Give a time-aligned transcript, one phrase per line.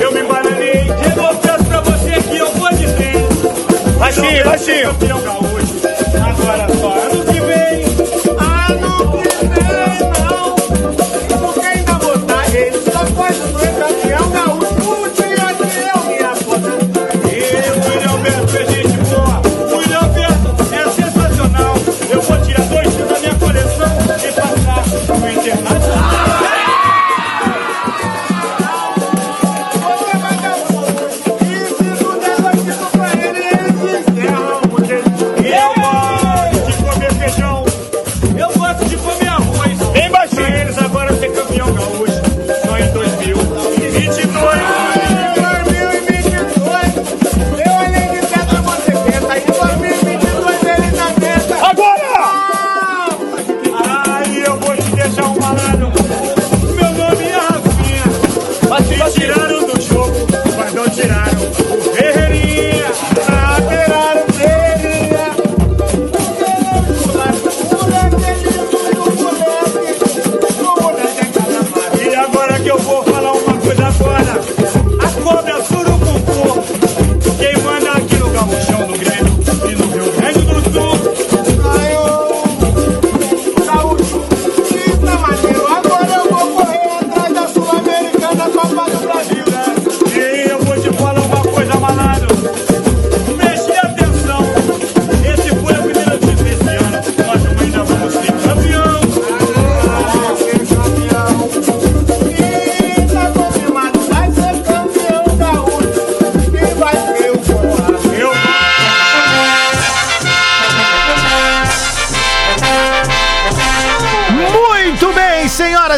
[0.00, 0.84] eu me embananei.
[1.02, 3.14] Chegou o peço pra você que eu vou dizer.
[3.98, 4.88] Baixinho, baixinho.
[4.88, 5.63] Campeão gaúcho.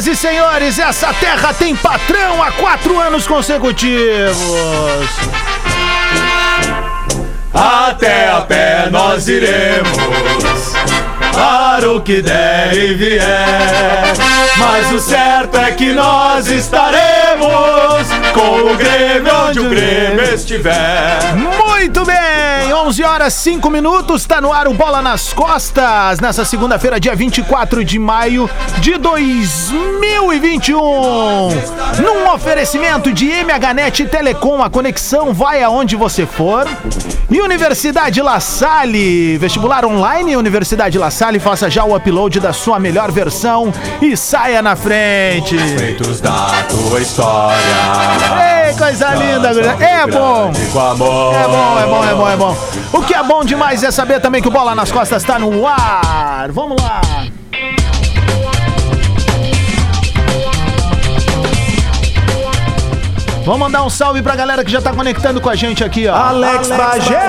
[0.07, 4.37] E senhores, essa terra tem patrão há quatro anos consecutivos.
[7.53, 9.97] Até a pé nós iremos,
[11.37, 14.15] para o que der e vier.
[14.57, 21.19] Mas o certo é que nós estaremos com o Grêmio onde o Grêmio estiver.
[21.35, 26.99] Muito bem, 11 horas 5 minutos, tá no ar o Bola nas Costas, nessa segunda-feira,
[26.99, 28.49] dia 24 de maio
[28.81, 30.77] de 2021.
[32.03, 36.67] Num oferecimento de MHNet Telecom, a conexão vai aonde você for.
[37.29, 42.79] E Universidade La Salle, vestibular online, Universidade La Salle, faça já o upload da sua
[42.79, 45.59] melhor versão e saia na frente.
[45.59, 47.57] Feitos da tua história.
[48.69, 49.49] Ei, coisa linda.
[49.85, 50.53] É bom.
[50.73, 51.35] Com amor.
[51.35, 52.57] É bom, é bom, é bom, é bom.
[52.93, 55.67] O que é bom demais é saber também que o Bola nas Costas tá no
[55.67, 56.51] ar.
[56.53, 57.01] Vamos lá.
[63.45, 66.15] Vamos mandar um salve pra galera que já tá conectando com a gente aqui, ó.
[66.17, 67.29] Alex Bagé.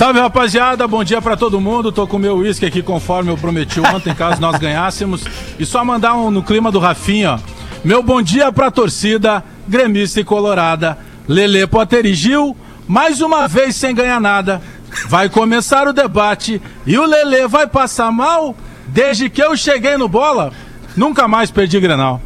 [0.00, 1.92] Salve rapaziada, bom dia pra todo mundo.
[1.92, 5.26] Tô com meu uísque aqui conforme eu prometi ontem, caso nós ganhássemos.
[5.58, 7.38] E só mandar um no clima do Rafinha.
[7.84, 10.96] Meu bom dia pra torcida, gremista e colorada.
[11.28, 12.56] Lele Potter e Gil,
[12.88, 14.62] mais uma vez sem ganhar nada.
[15.06, 18.56] Vai começar o debate e o Lele vai passar mal
[18.86, 20.50] desde que eu cheguei no bola.
[20.96, 22.22] Nunca mais perdi Grenal.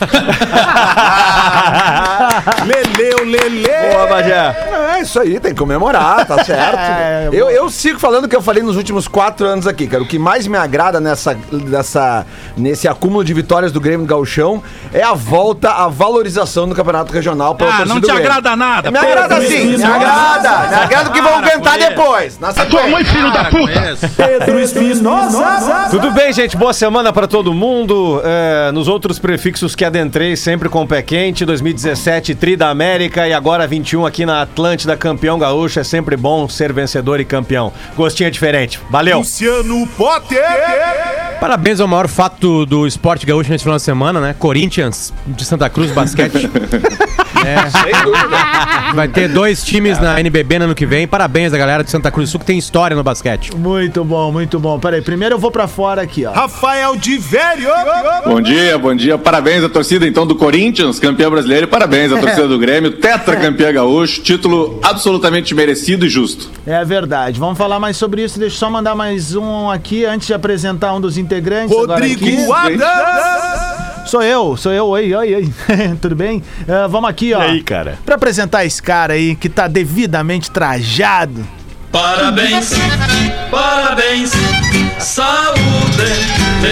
[2.66, 3.66] Leleu, Lele.
[3.92, 4.56] Boa, Bagé.
[4.96, 6.78] É isso aí, tem que comemorar, tá certo.
[6.78, 10.02] É, eu, eu sigo falando o que eu falei nos últimos quatro anos aqui, cara.
[10.02, 14.62] O que mais me agrada nessa, nessa, nesse acúmulo de vitórias do Grêmio Gauchão
[14.92, 18.20] é a volta, a valorização do Campeonato Regional pela Ah, não te Grêmio.
[18.22, 18.90] agrada nada.
[18.90, 20.68] Me agrada sim, me agrada.
[20.68, 22.38] Me agrada o que vão cantar depois.
[22.38, 23.04] Na sequência.
[23.04, 23.96] filho da puta!
[24.16, 25.88] Pedro Espinosa.
[25.90, 26.56] Tudo bem, gente?
[26.56, 28.20] Boa semana pra todo mundo.
[28.24, 31.44] É, nos outros prefixos que adentrei, sempre com o pé quente.
[31.44, 35.80] 2017, Tri da América e agora 21 aqui na Atlântida, campeão gaúcho.
[35.80, 37.72] É sempre bom ser vencedor e campeão.
[37.96, 38.80] Gostinho é diferente.
[38.90, 39.18] Valeu!
[39.18, 40.40] Luciano Potter.
[41.40, 44.34] Parabéns ao maior fato do esporte gaúcho nesse final de semana, né?
[44.38, 46.48] Corinthians de Santa Cruz Basquete.
[47.42, 48.94] É.
[48.94, 51.06] Vai ter dois times na NBB no ano que vem.
[51.06, 53.56] Parabéns a galera de Santa Cruz do Sul que tem história no basquete.
[53.56, 54.78] Muito bom, muito bom.
[54.78, 56.32] Peraí, primeiro eu vou pra fora aqui, ó.
[56.32, 57.70] Rafael de Velho.
[58.26, 59.16] Bom dia, bom dia.
[59.16, 63.72] Parabéns à torcida então do Corinthians, campeão brasileiro, e parabéns à torcida do Grêmio, tetracampeã
[63.72, 66.50] gaúcho, título absolutamente merecido e justo.
[66.66, 67.40] É verdade.
[67.40, 68.38] Vamos falar mais sobre isso.
[68.38, 71.74] Deixa eu só mandar mais um aqui antes de apresentar um dos integrantes.
[71.74, 72.82] Rodrigo Adams.
[74.06, 74.86] Sou eu, sou eu.
[74.88, 75.52] Oi, oi, oi.
[76.02, 76.42] Tudo bem?
[76.68, 77.40] Ah, vamos aqui, ó.
[77.40, 77.98] E aí, cara?
[78.04, 81.46] Pra apresentar esse cara aí que tá devidamente trajado.
[81.90, 82.72] Parabéns,
[83.50, 83.79] parabéns,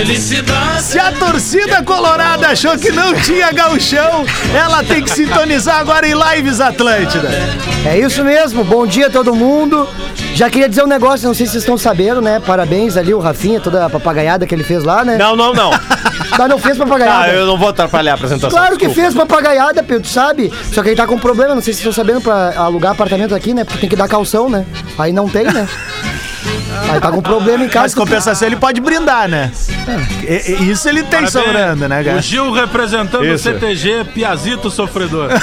[0.05, 4.25] saúde Se a torcida colorada achou que não tinha gauchão,
[4.55, 7.29] ela tem que sintonizar agora em Lives Atlântida.
[7.85, 9.89] É isso mesmo, bom dia a todo mundo.
[10.35, 12.41] Já queria dizer um negócio, não sei se vocês estão sabendo, né?
[12.41, 15.17] Parabéns ali, o Rafinha, toda a papagaiada que ele fez lá, né?
[15.19, 15.71] Não, não, não.
[16.39, 17.25] Mas não fez papagaiada.
[17.25, 18.51] Ah, eu não vou atrapalhar a apresentação.
[18.51, 19.11] Claro que desculpa.
[19.11, 20.53] fez papagaiada, Pedro, sabe?
[20.73, 23.35] Só que ele tá com problema, não sei se vocês estão sabendo, pra alugar apartamento
[23.35, 23.65] aqui, né?
[23.65, 24.65] Porque tem que dar calção, né?
[24.97, 25.67] Aí não tem, né?
[26.91, 27.85] Aí tá com problema em casa.
[27.85, 29.51] Mas compensação ele pode brindar, né?
[30.23, 31.33] E- e- Isso ele tem Parabéns.
[31.33, 32.23] sobrando, né, O cara?
[32.23, 33.49] Gil representando Isso.
[33.49, 35.29] o CTG, Piazito Sofredor.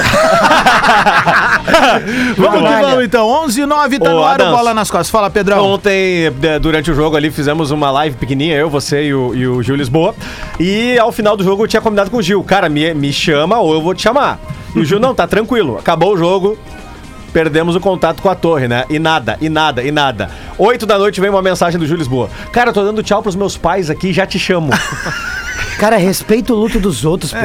[2.38, 3.28] Vamos que vamos então.
[3.28, 4.52] 11 e 9 tá Ô, no ar o Adams.
[4.58, 5.10] bola nas costas.
[5.10, 5.64] Fala, Pedrão.
[5.66, 9.48] Ontem, de- durante o jogo ali, fizemos uma live pequenininha, eu, você e o, e
[9.48, 10.16] o Gil Lisboa.
[10.60, 13.58] E ao final do jogo eu tinha combinado com o Gil, cara, me, me chama
[13.60, 14.40] ou eu vou te chamar.
[14.76, 15.78] E o Gil, não, tá tranquilo.
[15.78, 16.58] Acabou o jogo,
[17.36, 18.86] perdemos o contato com a torre, né?
[18.90, 20.32] E nada, e nada, e nada.
[20.58, 22.30] Oito da noite vem uma mensagem do Gil Lisboa.
[22.54, 24.70] Cara, eu tô dando tchau pros meus pais aqui, já te chamo.
[25.78, 27.40] Cara, respeita o luto dos outros, pô.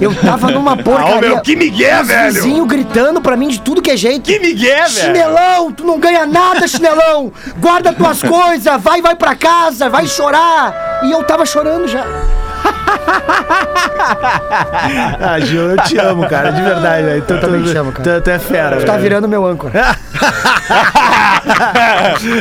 [0.00, 1.16] Eu tava numa porcaria.
[1.16, 2.32] Ah, meu, que migué, Os velho!
[2.32, 4.22] vizinho gritando pra mim de tudo que é jeito.
[4.22, 4.88] Que migué, velho!
[4.88, 7.30] Chinelão, tu não ganha nada, chinelão!
[7.58, 11.02] Guarda tuas coisas, vai, vai pra casa, vai chorar!
[11.04, 12.06] E eu tava chorando já.
[15.20, 17.22] Ah, Gil, eu te amo, cara, de verdade, velho.
[17.22, 18.20] Tu, também tu- te amo, cara.
[18.20, 19.72] Tu, tu é fera, Tu tá virando meu âncora.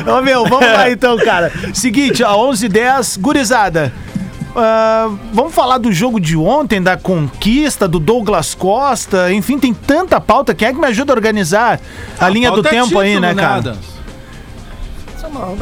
[0.07, 1.51] Ô, meu, vamos lá então, cara.
[1.73, 3.91] Seguinte, ó, 11 h 10 gurizada.
[4.55, 10.19] ah, vamos falar do jogo de ontem, da conquista, do Douglas Costa, enfim, tem tanta
[10.19, 10.53] pauta.
[10.53, 11.79] Quem é que me ajuda a organizar
[12.19, 13.75] a, linha do é tempo aí, título, né, cara?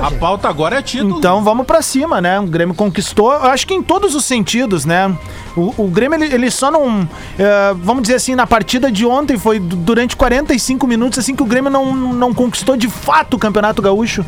[0.02, 1.18] A pauta agora é título.
[1.18, 2.40] Então vamos pra cima, né?
[2.40, 5.16] O Grêmio conquistou, eu acho que em todos os sentidos, né?
[5.56, 7.08] O, o Grêmio, ele, ele só não.
[7.38, 11.44] eh, vamos dizer assim, na partida de ontem foi du- durante 45 minutos assim que
[11.44, 14.26] o Grêmio não, não conquistou de fato o Campeonato Gaúcho.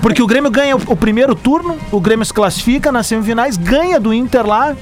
[0.00, 4.00] Porque o Grêmio ganha o, o primeiro turno, o Grêmio se classifica nas semifinais, ganha
[4.00, 4.74] do Inter lá.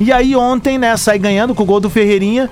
[0.00, 2.48] E aí ontem, né, sai ganhando com o gol do Ferreirinha.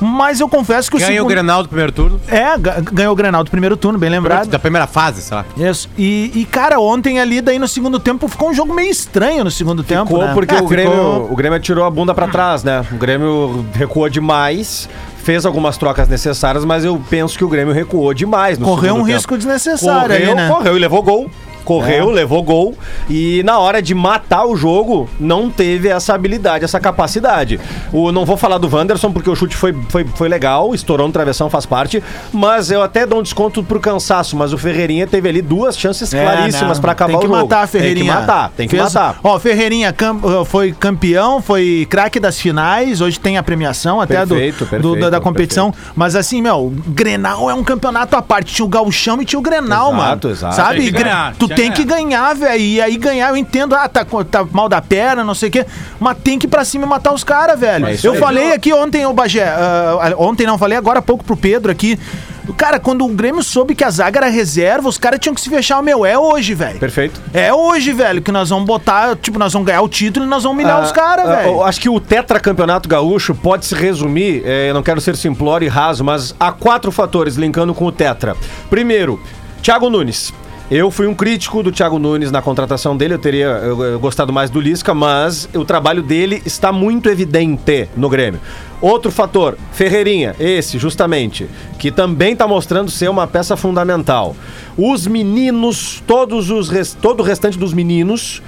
[0.00, 2.20] Mas eu confesso que o Ganha o segundo- Grenal do primeiro turno.
[2.28, 4.48] É, ga- ganhou o Grenal do primeiro turno, bem lembrado.
[4.48, 5.44] Da primeira fase, sei lá.
[5.56, 5.88] Isso.
[5.96, 9.50] E, e, cara, ontem ali, daí no segundo tempo, ficou um jogo meio estranho no
[9.50, 10.32] segundo tempo, Ficou né?
[10.34, 12.84] porque É, o, Grêmio, ficou- o Grêmio tirou a bunda pra trás, né?
[12.92, 14.88] O Grêmio recuou demais,
[15.22, 18.98] fez algumas trocas necessárias, mas eu penso que o Grêmio recuou demais no Correu um
[18.98, 19.08] tempo.
[19.12, 20.48] risco desnecessário correu, ali, né?
[20.48, 21.30] Correu e levou gol.
[21.64, 22.76] Correu, levou gol.
[23.08, 27.58] E na hora de matar o jogo, não teve essa habilidade, essa capacidade.
[27.92, 31.12] O, não vou falar do Wanderson, porque o chute foi, foi, foi legal, estourou no
[31.12, 32.02] travessão, faz parte.
[32.32, 34.36] Mas eu até dou um desconto pro cansaço.
[34.36, 37.42] Mas o Ferreirinha teve ali duas chances É, claríssimas pra acabar tem que o jogo.
[37.42, 38.12] matar a Ferreirinha.
[38.12, 39.18] Tem que matar, tem que Fez- matar.
[39.22, 44.34] Ó, Ferreirinha cam- foi campeão, foi craque das finais, hoje tem a premiação até do-
[44.34, 45.72] Perfeito, do, perfeito, da, da competição.
[45.94, 48.54] Mas assim, meu, o Grenal é um campeonato à parte.
[48.54, 49.96] Tinha o Gauchão e tinha o Grenal, Exato,
[50.28, 50.34] mano.
[50.34, 50.56] exato.
[50.56, 50.76] Sabe?
[50.76, 52.60] Tem que Gre- ganhar, tu tem que que ganhar, velho.
[52.60, 55.66] E aí ganhar, eu entendo, ah, tá, tá mal da perna, não sei o quê.
[55.98, 57.86] Mas tem que ir pra cima e matar os caras, velho.
[57.86, 61.36] É eu falei aqui ontem, o Bagé, ah, ontem não, falei agora há pouco pro
[61.36, 61.98] Pedro aqui.
[62.56, 65.48] Cara, quando o Grêmio soube que a zaga era reserva, os caras tinham que se
[65.48, 65.80] fechar.
[65.80, 66.78] Meu, é hoje, velho.
[66.78, 67.20] Perfeito.
[67.32, 70.42] É hoje, velho, que nós vamos botar, tipo, nós vamos ganhar o título e nós
[70.42, 71.50] vamos humilhar Ah, os caras, ah, velho.
[71.50, 75.68] Eu acho que o tetracampeonato gaúcho pode se resumir, eu não quero ser simplório e
[75.68, 78.36] raso, mas há quatro fatores linkando com o tetra.
[78.68, 79.20] Primeiro,
[79.62, 80.32] Thiago Nunes.
[80.74, 83.60] Eu fui um crítico do Thiago Nunes na contratação dele, eu teria
[84.00, 88.40] gostado mais do Lisca, mas o trabalho dele está muito evidente no Grêmio.
[88.80, 91.46] Outro fator, Ferreirinha, esse justamente,
[91.78, 94.34] que também está mostrando ser uma peça fundamental.
[94.74, 98.42] Os meninos, todos os todo o restante dos meninos,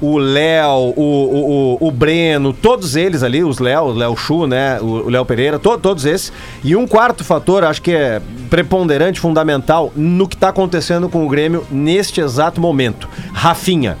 [0.00, 4.78] o Léo, o, o, o, Breno, todos eles ali, os Léo, o Léo Chu, né?
[4.80, 6.32] O o Léo Pereira, to- todos esses.
[6.62, 11.28] E um quarto fator, acho que é preponderante, fundamental, no que está acontecendo com o
[11.28, 13.08] Grêmio neste exato momento.
[13.32, 13.96] Rafinha.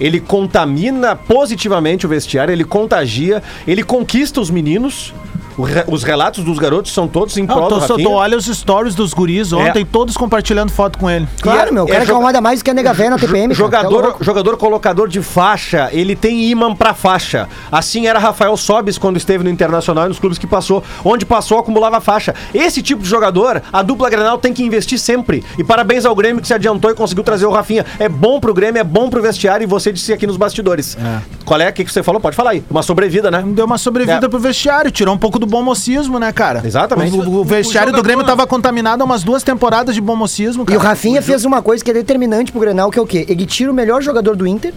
[0.00, 5.14] Ele contamina positivamente o vestiário, ele contagia, ele conquista os meninos.
[5.58, 8.08] Re- Os relatos dos garotos são todos em prol tô, do Rafinha.
[8.08, 9.84] tô- olha os stories dos guris ontem, É.
[9.84, 11.28] todos compartilhando foto com ele.
[11.40, 13.54] Claro, meu, o é cara joga- incomoda mais que a nega velha na TPM.
[13.54, 17.48] cara, tá Jogador, jogador colocador de faixa, ele tem imã pra faixa.
[17.70, 20.82] Assim era Rafael Sobis quando esteve no Internacional e nos clubes que passou.
[21.04, 22.34] Onde passou, acumulava faixa.
[22.52, 25.44] Esse tipo de jogador, a dupla Grenal tem que investir sempre.
[25.58, 27.84] E parabéns ao Grêmio que se adiantou e conseguiu trazer o Rafinha.
[27.98, 30.96] É bom pro Grêmio, é bom pro vestiário e você disse aqui nos bastidores.
[31.44, 31.68] Qual é?
[31.68, 32.20] O que, que você falou?
[32.20, 32.64] Pode falar aí.
[32.70, 33.42] Uma sobrevida, né?
[33.46, 34.28] Deu uma sobrevida É.
[34.28, 36.62] pro vestiário, tirou um pouco do bom mocismo, né, cara?
[36.64, 37.16] Exatamente.
[37.16, 40.62] O, o- o vestiário do Grêmio tava contaminado há umas duas temporadas de bom mocismo,
[40.62, 40.78] E cara.
[40.78, 43.24] o Rafinha fez uma coisa que é determinante pro Grenal, que é o quê?
[43.28, 44.72] Ele tira o melhor jogador do Inter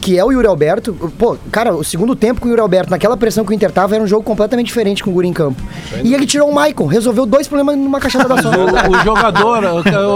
[0.00, 0.92] que é o Yuri Alberto.
[1.18, 3.94] Pô, cara, o segundo tempo com o Yuri Alberto, naquela pressão que o Inter tava,
[3.94, 5.60] era um jogo completamente diferente com o Guri em campo.
[6.02, 8.48] E ele tirou o Maicon, resolveu dois problemas numa caixada da só.
[8.50, 9.62] O, o jogador,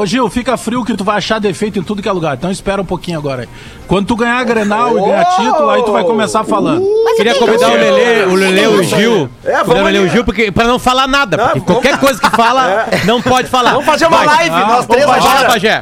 [0.01, 2.35] ô Gil, fica frio que tu vai achar defeito em tudo que é lugar.
[2.37, 3.43] Então espera um pouquinho agora.
[3.43, 3.49] aí.
[3.87, 6.83] Quando tu ganhar a Grenal e ganhar título, aí tu vai começar falando.
[7.17, 9.29] Queria convidar o Lelê, o Lelê, o Gil.
[9.45, 10.09] É, vamos o Lelê, ali.
[10.09, 11.37] o Gil, porque, pra não falar nada.
[11.37, 13.71] Porque vamos- qualquer coisa que fala, não pode falar.
[13.73, 14.49] Vamos fazer uma Vai.
[14.49, 15.21] live, nós três agora.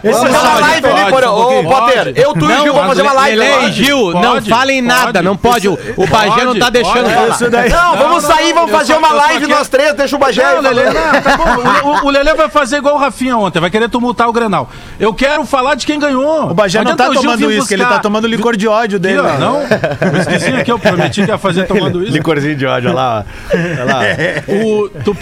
[0.03, 0.87] Vamos fazer uma live.
[1.27, 1.63] Ô.
[1.63, 3.43] Potter, eu, tu e o Gil vamos fazer uma live.
[3.43, 3.69] Agora.
[3.69, 5.23] e Gil, não Pode, falem nada, pode.
[5.25, 5.69] não pode.
[5.69, 7.29] O, o Bagé não tá deixando falar.
[7.29, 7.71] Isso daí.
[7.71, 10.63] Não, vamos sair, vamos fazer só- uma live nós três, deixa o Bagé aí Não,
[10.63, 11.53] Lelê, não, tá bom.
[12.03, 14.71] O, o- Lelê vai fazer igual o Rafinha ontem, vai querer tumultar o Grenal.
[14.99, 16.51] Eu quero falar de quem ganhou.
[16.51, 17.97] O Bagé não tá tomando isso, ele buscar.
[17.97, 19.19] tá tomando licor de ódio Aqui, dele.
[19.21, 19.61] ó, não?
[19.63, 22.13] Eu esqueci aqui, eu prometi que ia fazer tomando isso.
[22.13, 23.25] Licorzinho de ódio, olha lá.
[23.53, 23.57] ó.
[23.57, 24.03] Olha lá.
[24.49, 25.17] O, tu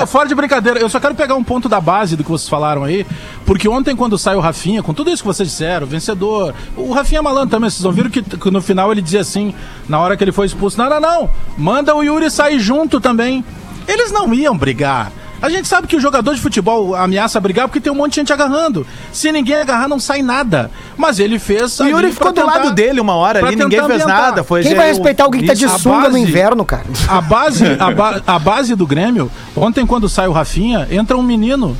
[0.00, 2.48] não, fora de brincadeira, eu só quero pegar um ponto da base do que vocês
[2.48, 3.06] falaram aí,
[3.46, 7.20] porque ontem, quando sai o Rafinha, com tudo isso que vocês disseram, vencedor, o Rafinha
[7.20, 9.54] é malandro também, vocês não viram que, que no final ele dizia assim,
[9.88, 13.44] na hora que ele foi expulso: não, não, não, manda o Yuri sair junto também.
[13.88, 15.12] Eles não iam brigar.
[15.40, 18.20] A gente sabe que o jogador de futebol ameaça brigar porque tem um monte de
[18.22, 18.86] gente agarrando.
[19.12, 20.70] Se ninguém agarrar, não sai nada.
[20.96, 21.78] Mas ele fez.
[21.78, 24.22] O Yuri ficou do lado dele uma hora ali, ninguém fez ambientar.
[24.22, 24.42] nada.
[24.42, 26.86] Foi Quem vai o- respeitar alguém que tá de sunga no base- inverno, cara?
[27.06, 31.22] A base, a, ba- a base do Grêmio, ontem quando sai o Rafinha, entra um
[31.22, 31.76] menino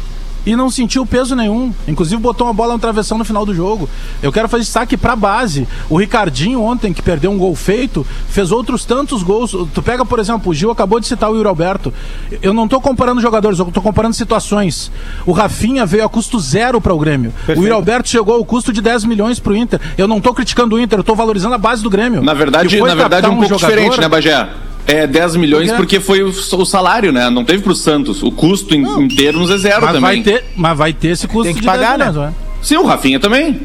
[0.46, 1.74] e não sentiu peso nenhum.
[1.88, 3.88] Inclusive botou uma bola no travessão no final do jogo.
[4.22, 5.66] Eu quero fazer destaque pra base.
[5.90, 9.50] O Ricardinho ontem, que perdeu um gol feito, fez outros tantos gols.
[9.74, 11.92] Tu pega, por exemplo, o Gil acabou de citar o Yuri Alberto.
[12.40, 14.90] Eu não tô comparando jogadores, eu tô comparando situações.
[15.26, 17.32] O Rafinha veio a custo zero para o Grêmio.
[17.48, 19.80] O Yuri Alberto chegou ao custo de 10 milhões pro Inter.
[19.98, 22.22] Eu não tô criticando o Inter, eu tô valorizando a base do Grêmio.
[22.22, 24.48] Na verdade, na verdade captar um pouco jogador- diferente, né, Bagé?
[24.86, 27.28] É 10 milhões porque foi o, o salário, né?
[27.28, 28.22] Não teve pro Santos.
[28.22, 30.00] O custo in- inteiro nos é zero Mas também.
[30.00, 32.34] vai, ter, mas vai ter esse custo Tem que de pagar, 10 milhões, né?
[32.56, 32.62] não?
[32.62, 33.60] Sim, o Rafinha também.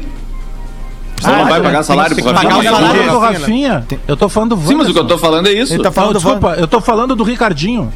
[1.20, 2.72] Você Ah, não vai pagar salário pro pagar Rafinha?
[2.72, 3.86] o salário Eu tô do falando do Rafinha.
[4.08, 5.72] Eu tô falando do Sim, mas o que eu tô falando é isso.
[5.72, 7.92] Ele tá Não, falando do desculpa, eu tô falando do Ricardinho.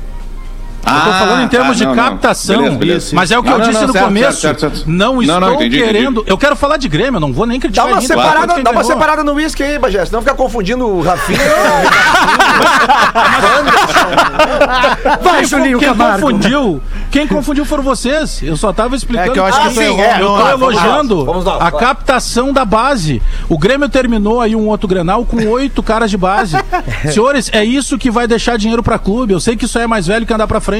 [0.87, 2.05] Eu tô Ah, falando em termos tá, não, de não.
[2.05, 2.57] captação.
[2.59, 3.11] Beleza, beleza.
[3.17, 4.41] Mas é o que Não, eu não, disse não, no certo, começo.
[4.41, 4.91] certo, certo, certo.
[4.91, 6.25] Não estou não, entendi, querendo.
[6.27, 8.07] Eu quero falar de Grêmio, eu não vou nem Dá criticar uma ainda.
[8.07, 11.39] separada, dá uma separada no uísque aí, Bagé, senão fica confundindo o Rafinha.
[15.23, 16.27] Vai, Quem, Julinho quem Camargo.
[16.27, 16.83] confundiu?
[17.11, 18.43] Quem confundiu foram vocês.
[18.43, 19.31] Eu só tava explicando.
[19.31, 20.21] É que eu acho Ah, que sim, é.
[20.21, 23.23] Eu tô lá, vamos lá, elogiando vamos lá, a captação da base.
[23.49, 26.57] O Grêmio terminou aí um outro Grenal com oito caras de base.
[27.13, 29.33] Senhores, é isso que vai deixar dinheiro pra clube.
[29.33, 30.76] Eu sei que isso aí é mais velho que andar pra frente.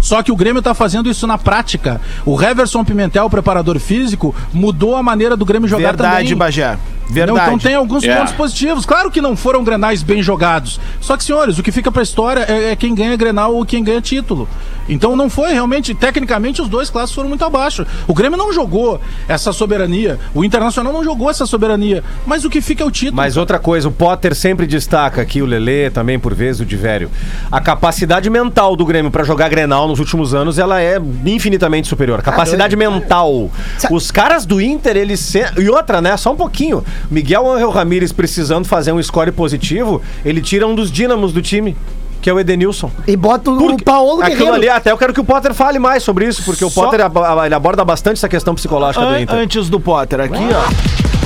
[0.00, 2.00] Só que o Grêmio tá fazendo isso na prática.
[2.24, 6.36] O Reverson Pimentel, preparador físico, mudou a maneira do Grêmio jogar Verdade, também.
[6.36, 6.78] Bagé.
[7.08, 7.40] Não, Verdade.
[7.46, 8.22] então tem alguns Yeah.
[8.22, 8.86] pontos positivos.
[8.86, 10.80] Claro que não foram grenais bem jogados.
[11.00, 13.84] Só que, senhores, o que fica pra história é, é quem ganha grenal ou quem
[13.84, 14.48] ganha título.
[14.88, 17.86] Então não foi realmente, tecnicamente, os dois classes foram muito abaixo.
[18.08, 20.18] O Grêmio não jogou essa soberania.
[20.34, 22.02] O Internacional não jogou essa soberania.
[22.26, 23.16] Mas o que fica é o título.
[23.16, 27.10] Mas outra coisa, o Potter sempre destaca aqui, o Lelê também por vezes, o Divério.
[27.50, 32.20] A capacidade mental do Grêmio pra jogar Grenal nos últimos anos, ela é infinitamente superior.
[32.22, 33.50] Capacidade mental.
[33.90, 35.20] Os caras do Inter, eles...
[35.20, 36.16] se- E outra, né?
[36.16, 36.84] Só um pouquinho.
[37.10, 41.76] Miguel Angel Ramírez precisando fazer um score positivo, ele tira um dos dínamos do time,
[42.20, 42.90] que é o Edenilson.
[43.06, 44.54] E bota o Porque Paulo Aquilo Guerreiro.
[44.54, 47.00] ali, até eu quero que o Potter fale mais sobre isso, porque o Só- Potter
[47.00, 49.36] ab- ele aborda bastante essa questão psicológica do An- Inter.
[49.36, 51.21] antes do Potter, aqui, ó.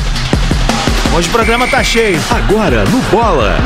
[1.17, 2.21] Hoje o programa tá cheio.
[2.29, 3.57] Agora no Bola.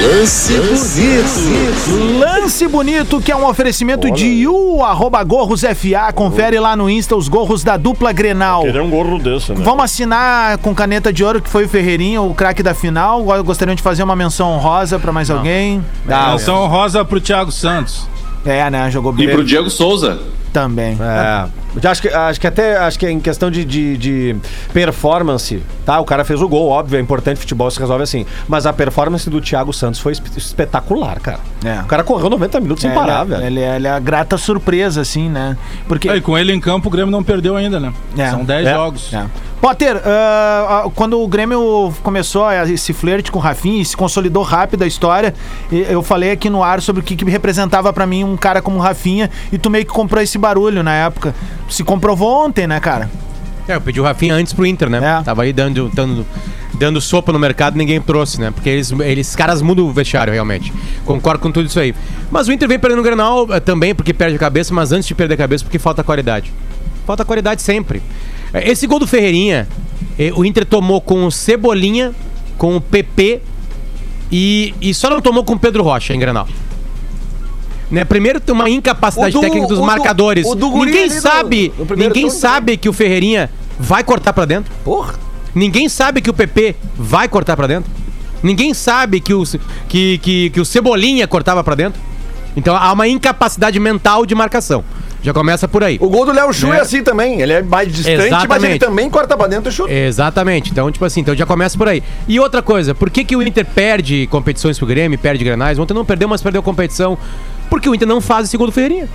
[0.00, 2.18] Lance bonito.
[2.18, 6.10] Lance bonito, que é um oferecimento de Yu, arroba Gorros FA.
[6.14, 8.62] Confere lá no Insta os gorros da dupla Grenal.
[8.62, 9.62] um gorro desse, né?
[9.62, 13.22] Vamos assinar com caneta de ouro, que foi o Ferreirinho, o craque da final.
[13.44, 15.84] Gostariam de fazer uma menção honrosa pra mais alguém?
[16.06, 18.08] Dá, menção honrosa pro Thiago Santos.
[18.46, 18.90] É, né?
[18.90, 20.20] Jogou E bem pro Diego Souza.
[20.54, 20.96] também.
[20.98, 21.63] É.
[21.82, 24.36] Acho que, acho que até acho que em questão de, de, de
[24.72, 25.98] performance, tá?
[26.00, 28.26] O cara fez o gol, óbvio, é importante, futebol se resolve assim.
[28.48, 31.40] Mas a performance do Thiago Santos foi esp- espetacular, cara.
[31.64, 31.80] É.
[31.80, 33.46] O cara correu 90 minutos sem É, parar, ele, velho.
[33.46, 35.56] Ele, ele é a grata surpresa, assim, né?
[35.88, 36.08] Porque.
[36.10, 37.92] E com ele em campo, o Grêmio não perdeu ainda, né?
[38.16, 38.30] É.
[38.30, 38.72] São 10 É.
[38.74, 39.12] jogos.
[39.12, 39.24] É.
[39.60, 44.82] Potter, ah, quando o Grêmio começou esse flerte com o Rafinha e se consolidou rápido
[44.82, 45.32] a história,
[45.72, 48.76] eu falei aqui no ar sobre o que, que representava pra mim um cara como
[48.76, 51.34] o Rafinha e tu meio que comprou esse barulho na época.
[51.68, 53.10] Se comprovou ontem, né, cara?
[53.66, 54.98] É, eu pedi o Rafinha antes pro Inter, né?
[54.98, 55.22] É.
[55.22, 56.26] Tava aí dando, dando,
[56.74, 58.50] dando sopa no mercado, ninguém trouxe, né?
[58.50, 60.72] Porque eles, eles caras mudam o vestiário, realmente.
[61.04, 61.94] Concordo com tudo isso aí.
[62.30, 65.06] Mas o Inter vem perdendo o Grenal eh, também porque perde a cabeça, mas antes
[65.06, 66.52] de perder a cabeça porque falta qualidade.
[67.06, 68.02] Falta qualidade sempre.
[68.52, 69.66] Eh, Esse gol do Ferreirinha,
[70.18, 72.12] eh, o Inter tomou com o Cebolinha,
[72.58, 73.40] com o PP
[74.30, 76.46] e, e só não tomou com o Pedro Rocha em Grenal.
[77.94, 78.04] Né?
[78.04, 80.46] Primeiro tem uma incapacidade do- técnica dos marcadores.
[80.54, 83.48] do ninguém no- sabe, no ninguém turno, sabe que o Ferreirinha
[83.78, 84.72] vai cortar pra dentro.
[84.84, 85.14] Porra.
[85.54, 87.90] Ninguém sabe que o PP vai cortar pra dentro.
[88.42, 89.44] Ninguém sabe que o,
[89.88, 92.00] que, que, que o Cebolinha cortava pra dentro.
[92.56, 94.84] Então há uma incapacidade mental de marcação.
[95.22, 95.96] Já começa por aí.
[96.02, 96.76] O gol do Léo Chu Né?
[96.76, 97.40] é assim também.
[97.40, 98.78] Ele é mais distante, mas ele Exatamente.
[98.80, 99.90] também corta pra dentro e chuta.
[99.92, 100.70] Exatamente.
[100.70, 102.02] Então, tipo assim, então já começa por aí.
[102.28, 105.78] E outra coisa, por que, que o Inter perde competições pro Grêmio, perde granais?
[105.78, 107.16] Ontem não perdeu, mas perdeu competição.
[107.68, 109.08] Porque o Inter não faz o segundo Ferreirinha.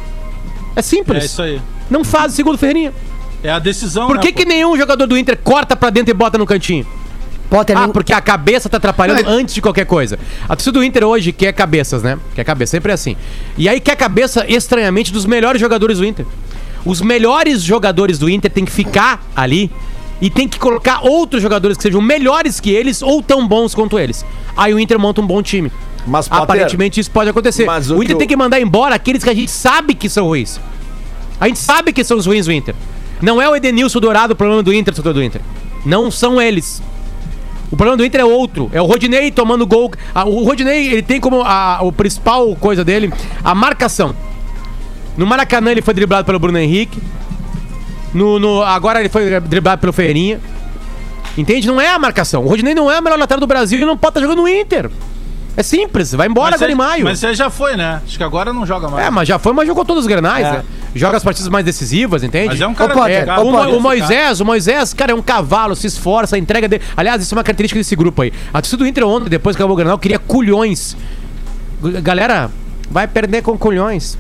[0.76, 1.24] É simples.
[1.24, 1.62] É isso aí.
[1.90, 2.94] Não faz o segundo Ferreirinha.
[3.44, 4.08] É a decisão.
[4.08, 4.40] Por né, que, pô?
[4.40, 6.86] que nenhum jogador do Inter corta pra dentro e bota no cantinho?
[7.50, 10.20] Potter, Ah, porque a cabeça tá atrapalhando antes de qualquer coisa.
[10.48, 12.20] A torcida do Inter hoje quer cabeças, né?
[12.36, 13.18] Quer cabeça, sempre é assim.
[13.58, 16.28] E aí quer cabeça, estranhamente, dos melhores jogadores do Inter.
[16.86, 19.72] Os melhores jogadores do Inter tem que ficar ali
[20.22, 23.98] e tem que colocar outros jogadores que sejam melhores que eles ou tão bons quanto
[23.98, 24.24] eles.
[24.56, 25.72] Aí o Inter monta um bom time.
[26.10, 27.66] Mas, Potter, Aparentemente isso pode acontecer.
[27.66, 30.10] mas o, o Inter que tem que mandar embora aqueles que a gente sabe que
[30.10, 30.60] são ruins.
[31.40, 32.76] A gente sabe que são os ruins do Inter.
[33.22, 35.42] Não é o Edenilson Dourado o problema do Inter, do Inter.
[35.86, 36.82] Não são eles.
[37.72, 38.70] O problema do Inter é outro.
[38.74, 39.92] É o Rodinei tomando gol.
[40.14, 43.14] Ah, o Rodinei, ele tem como a, o principal coisa dele
[43.44, 44.16] a marcação.
[45.16, 47.00] No Maracanã ele foi driblado pelo Bruno Henrique.
[48.14, 50.40] No, no- agora ele foi driblado pelo Ferreirinha.
[51.38, 51.68] Entende?
[51.68, 52.44] Não é a marcação.
[52.44, 54.48] O Rodinei não é o melhor lateral do Brasil e não pode estar jogando no
[54.48, 54.90] Inter.
[55.58, 57.04] É simples, vai embora Mas agora em maio.
[57.04, 58.02] Mas você já foi, né?
[58.06, 59.06] Acho que agora não joga mais.
[59.06, 60.52] É, mas já foi, mas jogou todos os granais, É.
[60.54, 60.64] né?
[60.96, 62.48] Joga as partidas mais decisivas, entende?
[62.50, 65.76] Mas é um cara Potter, legal, O, o Moisés, o Moisés, cara, é um cavalo,
[65.76, 66.84] se esforça, entrega dele.
[66.96, 68.32] Aliás, isso é uma característica desse grupo aí.
[68.54, 70.96] A torcida do Inter ontem, depois que acabou o Granal, queria culhões.
[72.02, 72.50] Galera,
[72.90, 74.18] vai perder com culhões.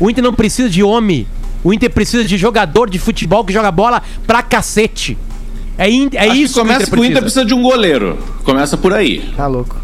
[0.00, 1.26] O Inter não precisa de homem.
[1.62, 5.16] O Inter precisa de jogador de futebol que joga bola pra cacete.
[5.78, 8.18] É, in- é Acho isso que começa que o Inter precisa de um goleiro.
[8.44, 9.32] Começa por aí.
[9.36, 9.76] Tá louco.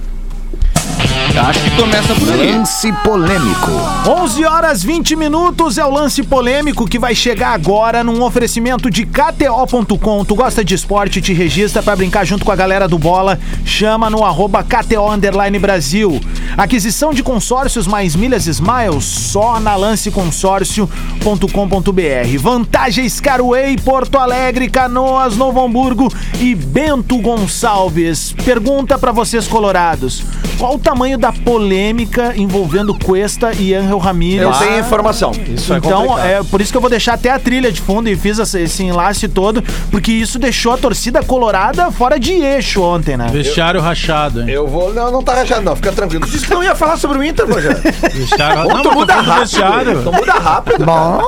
[1.39, 2.53] Acho que começa por aí.
[2.53, 3.71] Lance polêmico.
[4.07, 9.07] 11 horas 20 minutos é o lance polêmico que vai chegar agora num oferecimento de
[9.07, 10.25] KTO.com.
[10.25, 13.39] Tu gosta de esporte, te registra pra brincar junto com a galera do Bola.
[13.65, 16.21] Chama no arroba KTO Underline Brasil.
[16.57, 22.39] Aquisição de consórcios mais milhas Smiles só na lanceconsórcio.com.br.
[22.41, 28.35] Vantagens Carway, Porto Alegre, Canoas, Novo Hamburgo e Bento Gonçalves.
[28.45, 30.25] Pergunta pra vocês colorados.
[30.59, 34.43] Qual o tamanho da polêmica envolvendo Cuesta e Angel Ramírez?
[34.43, 35.33] Eu tenho informação.
[35.49, 36.27] Isso é então, complicado.
[36.29, 38.61] é por isso que eu vou deixar até a trilha de fundo e fiz esse,
[38.61, 43.29] esse enlace todo, porque isso deixou a torcida colorada fora de eixo ontem, né?
[43.33, 44.51] Vestiário rachado, hein?
[44.51, 44.93] Eu vou.
[44.95, 45.77] Não, não tá rachado, não.
[45.77, 46.27] Fica tranquilo.
[46.27, 47.79] Tu disse que não ia falar sobre o Inter, Rogério.
[48.13, 49.41] Vestiário Ou Não, tu mas muda rápido.
[49.41, 50.03] vestiário.
[50.03, 50.85] Tu muda rápido.
[50.85, 51.21] Bom,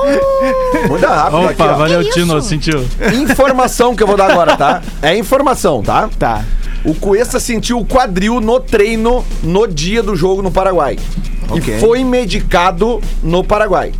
[0.87, 1.77] Muda rápido aqui, Opa, ó.
[1.77, 2.85] valeu, Tino, sentiu.
[3.21, 4.81] Informação que eu vou dar agora, tá?
[5.01, 6.09] É informação, tá?
[6.17, 6.41] Tá.
[6.83, 10.97] O Cuesta sentiu o quadril no treino no dia do jogo no Paraguai.
[11.49, 11.75] Ok.
[11.75, 13.91] E foi medicado no Paraguai.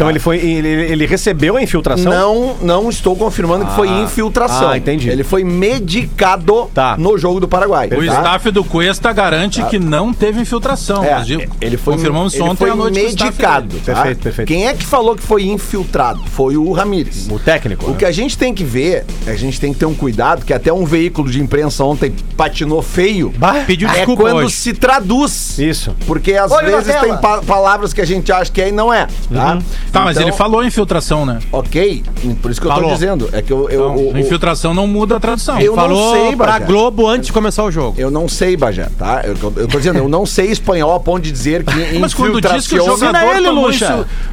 [0.00, 0.38] Então ele foi.
[0.38, 2.10] Ele, ele recebeu a infiltração?
[2.10, 4.70] Não, não estou confirmando que foi infiltração.
[4.70, 5.10] Ah, entendi.
[5.10, 6.96] Ele foi medicado Tá.
[6.98, 7.86] no jogo do Paraguai.
[7.88, 8.14] O tá?
[8.14, 11.04] staff do Cuesta garante que não teve infiltração.
[11.04, 11.28] É, Nós
[11.60, 13.66] ele foi, Confirmamos ele ontem foi à noite com o staff medicado.
[13.66, 13.82] dele.
[13.84, 13.92] tá?
[13.94, 14.48] Perfeito, perfeito.
[14.48, 16.22] Quem é que falou que foi infiltrado?
[16.30, 17.28] Foi o Ramires.
[17.30, 17.84] O técnico.
[17.86, 17.96] O né?
[17.98, 20.72] que a gente tem que ver, a gente tem que ter um cuidado, que até
[20.72, 23.34] um veículo de imprensa ontem patinou feio.
[23.36, 24.54] Bah, Pediu é desculpa quando hoje.
[24.54, 25.58] se traduz.
[25.58, 25.94] Isso.
[26.06, 27.00] Porque às na vezes tela.
[27.02, 29.06] tem pa- palavras que a gente acha que é e não é.
[29.30, 29.58] Tá,
[29.92, 31.38] Tá, mas Então, ele falou infiltração, né?
[31.52, 32.02] Ok,
[32.40, 32.88] por isso que eu Falou.
[32.90, 33.28] tô dizendo.
[33.32, 33.68] É que eu.
[33.68, 35.58] eu, Então, o- o- infiltração não muda a tradução.
[35.60, 36.58] Eu não Falou sei, pra.
[36.60, 37.94] Globo antes de começar o jogo.
[37.98, 39.22] eu não sei, Bajé, tá?
[39.24, 42.40] Eu, eu tô dizendo, eu não sei espanhol a ponto de dizer que Mas quando
[42.40, 43.84] diz que o infiltração- jogador ele, tomou infi-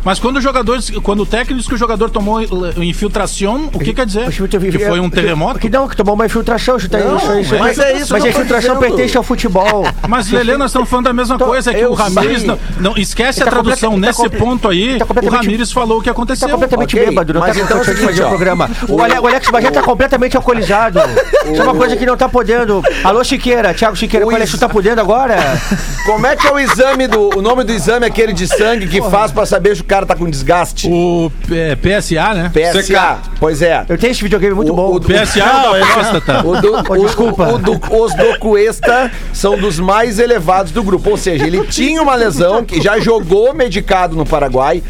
[0.03, 2.39] Mas quando o jogador, quando o técnico diz que o jogador tomou
[2.83, 4.27] infiltração, o que quer dizer?
[4.29, 5.59] Que foi um terremoto?
[5.59, 6.77] Que não, que tomou uma infiltração.
[6.77, 8.79] Isso, Não, isso, isso, mas é isso Mas a eu infiltração dizendo.
[8.95, 9.85] pertence ao futebol.
[10.07, 12.57] Mas, Lelê, nós estamos falando da mesma Então, coisa, é que eu o Ramires não,
[12.79, 13.97] não- esquece a tá tradução.
[13.97, 16.47] Nesse tá comple- ponto aí, tá o Ramires falou o que aconteceu.
[16.47, 18.29] Tá completamente Ok, bêbado, não mas tá então é o condição de seguinte, fazer o
[18.38, 18.69] programa.
[18.89, 20.99] O, Ale, o Alex Bagé tá completamente alcoolizado.
[21.51, 22.83] Isso é uma coisa que não tá podendo.
[23.03, 25.38] Alô, Chiqueira, Thiago Chiqueira, O é Is- tu tá podendo agora?
[26.05, 27.38] Como é que é o exame do.
[27.38, 30.05] O nome do exame é aquele de sangue que faz pra saber se o cara
[30.05, 30.88] tá com desgaste?
[30.89, 32.51] O é, PSA, né?
[32.53, 33.17] PSA.
[33.39, 33.86] Pois é.
[33.88, 34.95] Eu tenho esse videogame muito O- bom.
[34.95, 36.47] o- PSA é da próstata.
[36.47, 37.47] O do, Ô, o- desculpa.
[37.53, 41.10] o do- os do Cuesta são dos mais elevados do grupo.
[41.12, 44.81] Ou seja, ele tinha uma lesão que já jogou medicado no Paraguai.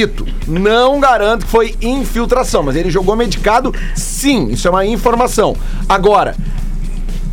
[0.00, 4.48] Repito, não garanto que foi infiltração, mas ele jogou medicado sim.
[4.48, 5.54] Isso é uma informação.
[5.88, 6.34] Agora.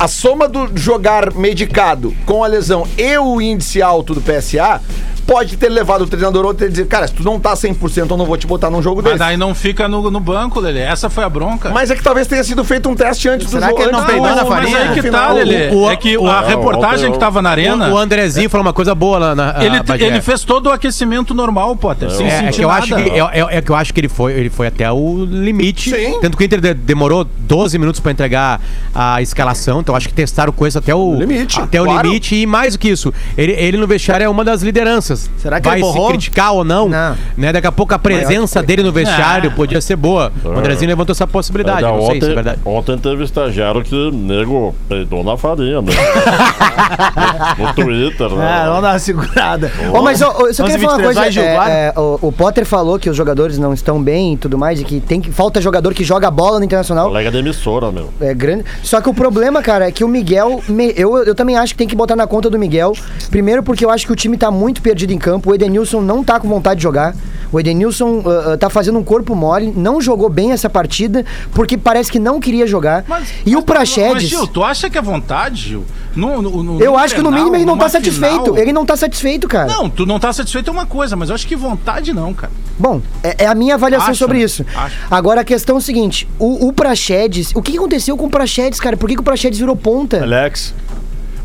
[0.00, 4.80] A soma do jogar medicado com a lesão e o índice alto do PSA
[5.28, 8.16] pode ter levado o treinador outro e dizer, cara, se tu não tá 100%, eu
[8.16, 9.18] não vou te botar num jogo Mas desse.
[9.18, 10.80] daí não fica no, no banco, Lelê.
[10.80, 11.68] Essa foi a bronca.
[11.68, 13.76] Mas é que talvez tenha sido feito um teste antes Será do jogo.
[13.76, 14.90] que ele não peidou na Não, mas farinha?
[14.90, 15.68] aí que tá, Lelê.
[15.74, 18.66] o- é que o- a o- reportagem que tava na arena, O, o Andrezinho falou
[18.66, 19.54] uma coisa boa lá na.
[19.62, 22.82] ele, ele fez todo o aquecimento normal, Potter, sem É, é que eu nada.
[22.82, 25.26] acho que, é, é- é que eu acho que ele foi, ele foi até o
[25.26, 25.90] limite.
[25.90, 26.18] Sim.
[26.22, 28.60] Tanto que o Inter de- demorou 12 minutos pra entregar
[28.94, 29.80] a escalação.
[29.80, 32.34] Então eu acho que testaram coisa até o Limite, Até o limite.
[32.34, 35.17] E mais do que isso, ele, ele no vestiário é uma das lideranças.
[35.38, 36.08] Será que Vai ele se borrou?
[36.10, 36.88] criticar ou não?
[36.88, 37.16] Não.
[37.36, 37.52] Né?
[37.52, 39.54] Daqui a pouco a presença dele no vestiário É.
[39.54, 40.32] podia ser boa.
[40.44, 41.82] O Andrezinho levantou essa possibilidade.
[41.82, 42.60] Não sei se é ontem, verdade.
[42.64, 45.92] ontem teve estagiário que nego peidou na farinha, né?
[47.58, 48.48] no, Twitter, né?
[48.48, 49.72] Ah, vamos dar uma segurada.
[49.92, 51.70] Ô, mas ó, eu só queria 11, falar uma 23, coisa.
[51.70, 54.80] é, é, o, o Potter falou que os jogadores não estão bem e tudo mais,
[54.80, 57.08] e que tem que falta jogador que joga bola no Internacional.
[57.08, 58.10] Colega de emissora, meu.
[58.20, 58.64] É grande.
[58.82, 60.60] Só que o problema, cara, é que o Miguel.
[60.68, 62.92] me- eu, eu também acho que tem que botar na conta do Miguel.
[63.30, 65.50] Primeiro, porque eu acho que o time tá muito perdido em campo.
[65.50, 67.14] O Edenilson não tá com vontade de jogar.
[67.50, 69.72] O Edenilson ah, ah, tá fazendo um corpo mole.
[69.74, 73.04] Não jogou bem essa partida, porque parece que não queria jogar.
[73.46, 74.28] e o Mas, Praxedes.
[74.28, 75.84] Gil, tu acha que é vontade, Gil?
[76.14, 78.44] No, no- no- Eu no acho que no mínimo ele não tá satisfeito.
[78.44, 79.72] final- Ele não tá satisfeito, cara.
[79.72, 82.52] Não, tu não tá satisfeito é uma coisa, mas eu acho que vontade não, cara.
[82.78, 84.64] Bom, é, é a minha avaliação Acho, sobre isso.
[84.76, 84.96] Acho.
[85.10, 87.52] Agora a questão é o seguinte: o, o Praxedes.
[87.54, 88.96] O que que aconteceu com o Praxedes, cara?
[88.96, 90.22] Por que, que o Praxedes virou ponta?
[90.22, 90.74] Alex.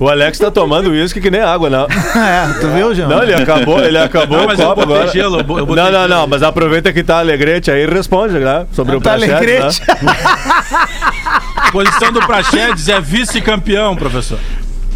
[0.04, 1.88] O Alex tá tomando uísque que nem água, não.
[2.14, 3.08] É, tu viu, João?
[3.08, 5.08] Não, ele acabou, ele acabou Não, o copo agora.
[5.08, 8.66] gelo, eu botei não, não, não, mas aproveita que tá alegrete aí e responde, né?
[8.74, 9.82] Sobre o Tá Praxedes, alegrete.
[10.04, 10.18] né?
[11.72, 14.40] Posição do Praxedes é vice-campeão, professor.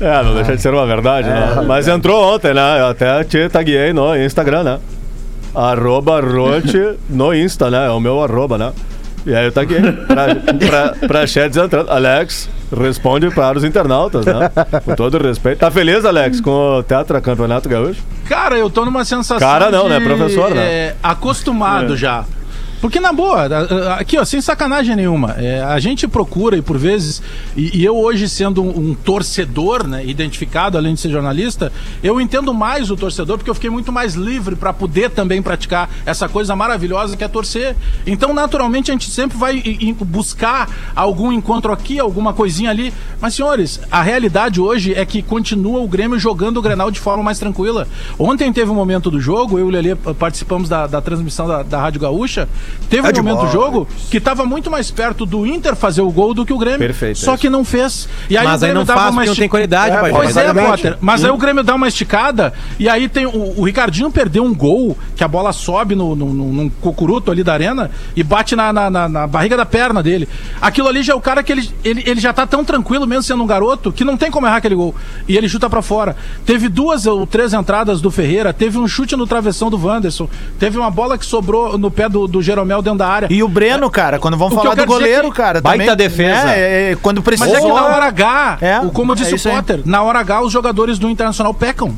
[0.01, 1.63] É, não deixa de ser uma verdade, né?
[1.65, 2.81] Mas entrou ontem, né?
[2.81, 4.79] Eu até te taguei no Instagram, né?
[5.55, 7.87] Arroba Rote no Insta, né?
[7.87, 8.73] É o meu arroba, né?
[9.25, 11.89] E aí eu taguei pra, pra, pra chats entrando.
[11.89, 14.49] Alex, responde para os internautas, né?
[14.85, 15.59] Com todo respeito.
[15.59, 18.01] Tá feliz, Alex, com o Tetra Campeonato Gaúcho?
[18.27, 19.39] Cara, eu tô numa sensação.
[19.39, 19.99] Cara não, de, né?
[19.99, 20.61] Professor, né?
[20.61, 22.23] é, acostumado já.
[22.79, 23.47] Porque, na boa,
[23.97, 27.21] aqui, ó, sem sacanagem nenhuma, é, a gente procura e por vezes,
[27.55, 31.71] e, e eu hoje sendo um, um torcedor, né, identificado, além de ser jornalista,
[32.03, 35.89] eu entendo mais o torcedor porque eu fiquei muito mais livre para poder também praticar
[36.05, 37.75] essa coisa maravilhosa que é torcer.
[38.05, 42.93] Então, naturalmente, a gente sempre vai em- em buscar algum encontro aqui, alguma coisinha ali.
[43.19, 47.23] Mas, senhores, a realidade hoje é que continua o Grêmio jogando o Grenal de forma
[47.23, 47.87] mais tranquila.
[48.19, 51.47] Ontem teve um momento do jogo, eu e o Lelê eh, participamos da, da transmissão
[51.47, 52.47] da, da Rádio Gaúcha.
[52.89, 56.33] Teve um momento do jogo que estava muito mais perto do Inter fazer o gol
[56.33, 56.79] do que o Grêmio.
[56.79, 58.07] Perfeito, Só que não fez.
[58.29, 59.95] E aí Mas o aí Grêmio não dava faz uma porque não esti- tem qualidade,
[59.95, 60.53] É, Pois é.
[60.53, 60.97] Potter.
[61.01, 64.53] Mas aí o Grêmio dá uma esticada e aí tem o, o Ricardinho perdeu um
[64.55, 68.55] gol que a bola sobe no, no, no- num cocuruto ali da arena e bate
[68.55, 70.27] na, na, na- na barriga da perna dele.
[70.61, 73.23] Aquilo ali já é o cara que ele, ele, ele já tá tão tranquilo mesmo
[73.23, 74.95] sendo um garoto que não tem como errar aquele gol.
[75.27, 76.15] E ele chuta pra fora.
[76.45, 80.77] Teve duas ou três entradas do Ferreira, teve um chute no travessão do Wanderson, teve
[80.77, 83.27] uma bola que sobrou no pé do, do Jeromel dentro da área.
[83.29, 85.85] E o Breno, cara, quando vão O falar eu do dizer goleiro, que- cara, Baita
[85.85, 86.45] também, defesa.
[86.45, 87.49] né, é, é, quando precisa.
[87.49, 89.55] Mas é que na hora H, É, o, como é disse o aí.
[89.55, 91.93] Potter, na hora H os jogadores do Internacional pecam.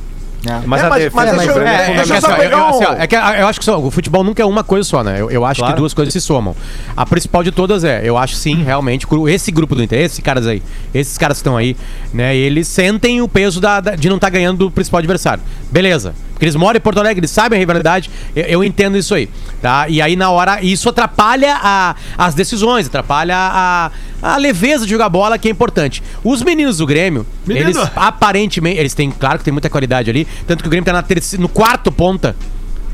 [0.66, 2.94] Mas É, a mas- defesa eu- é, é É, assim, ó, pegar eu, assim, ó,
[2.94, 5.20] é que eu acho que só, o futebol nunca é uma coisa só, né?
[5.20, 5.74] Eu, eu acho Claro.
[5.74, 6.56] que duas coisas se somam.
[6.96, 10.48] A principal de todas é, eu acho sim, realmente, esse grupo do Inter, esses caras
[10.48, 11.76] aí, esses caras que estão aí,
[12.14, 12.38] né?
[12.38, 15.44] Eles sentem o peso da, da- de não estar ganhando do principal adversário.
[15.70, 16.14] Beleza.
[16.40, 19.28] Porque eles moram em Porto Alegre, eles sabem a rivalidade, eu, eu entendo isso aí,
[19.62, 19.90] tá?
[19.90, 25.10] E aí na hora, isso atrapalha a- as decisões, atrapalha a, a leveza de jogar
[25.10, 26.02] bola, que é importante.
[26.24, 30.62] Os meninos do Grêmio, eles aparentemente, eles têm, claro que tem muita qualidade ali, tanto
[30.64, 32.34] que o Grêmio tá na terceira, no quarto ponta,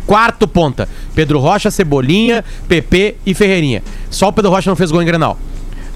[0.08, 0.88] Quarto ponta.
[1.15, 3.81] Pedro Rocha, Cebolinha, PP e Ferreirinha.
[4.12, 5.36] Só o Pedro Rocha não fez gol em Grenal.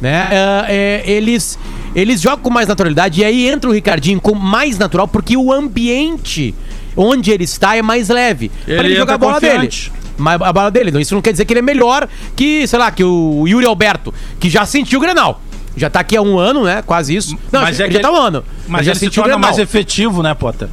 [0.02, 0.28] Né?
[0.32, 1.60] É, é, eles,
[1.94, 5.54] eles jogam com mais naturalidade e aí entra o Ricardinho com mais natural porque o
[5.54, 6.56] ambiente
[7.02, 8.52] onde ele está é mais leve.
[8.68, 9.90] Ele Pra ele jogar a bola confiante.
[9.90, 10.00] dele.
[10.18, 10.90] Mas a bola dele.
[10.90, 13.66] Então isso não quer dizer que ele é melhor que, sei lá, que o Yuri
[13.66, 15.42] Alberto, que já sentiu o Grenal.
[15.78, 16.82] Já tá aqui há um ano, né?
[16.86, 17.38] Quase isso.
[17.52, 18.44] Não, Mas ele é já tá um ele- ano.
[18.68, 19.50] Mas já ele se sentiu o torna Grenal.
[19.52, 20.68] mais efetivo, né, Potter?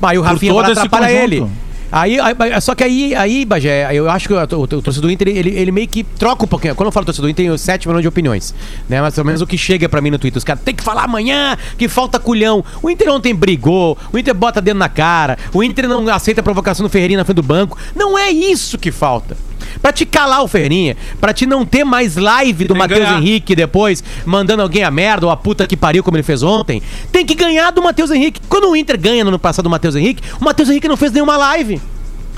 [0.00, 1.46] Mas o Rafinha agora atrapalha ele.
[1.90, 5.10] Aí, aí- só que aí, aí, Bagé, eu acho que o, o, o torcedor do
[5.10, 6.74] Inter, ele, ele meio que troca um pouquinho.
[6.74, 8.54] Quando eu falo torcedor do Inter, tem 7 milhões de opiniões.
[8.88, 9.00] Né?
[9.00, 10.38] Mas pelo menos o que chega pra mim no Twitter.
[10.38, 12.64] Os caras tem que falar amanhã que falta culhão.
[12.82, 16.44] O Inter ontem brigou, o Inter bota dentro na cara, o Inter não aceita a
[16.44, 17.78] provocação do Ferreirinha na frente do banco.
[17.94, 19.36] Não é isso que falta.
[19.82, 23.00] Pra te calar o Ferreirinha, pra te não ter mais live do Matheus.
[23.18, 26.82] Henrique depois, mandando alguém a merda ou a puta que pariu como ele fez ontem,
[27.12, 28.40] tem que ganhar do Matheus Henrique.
[28.48, 31.12] Quando o Inter ganha no ano passado do Matheus Henrique, o Matheus Henrique não fez
[31.12, 31.80] nenhuma live.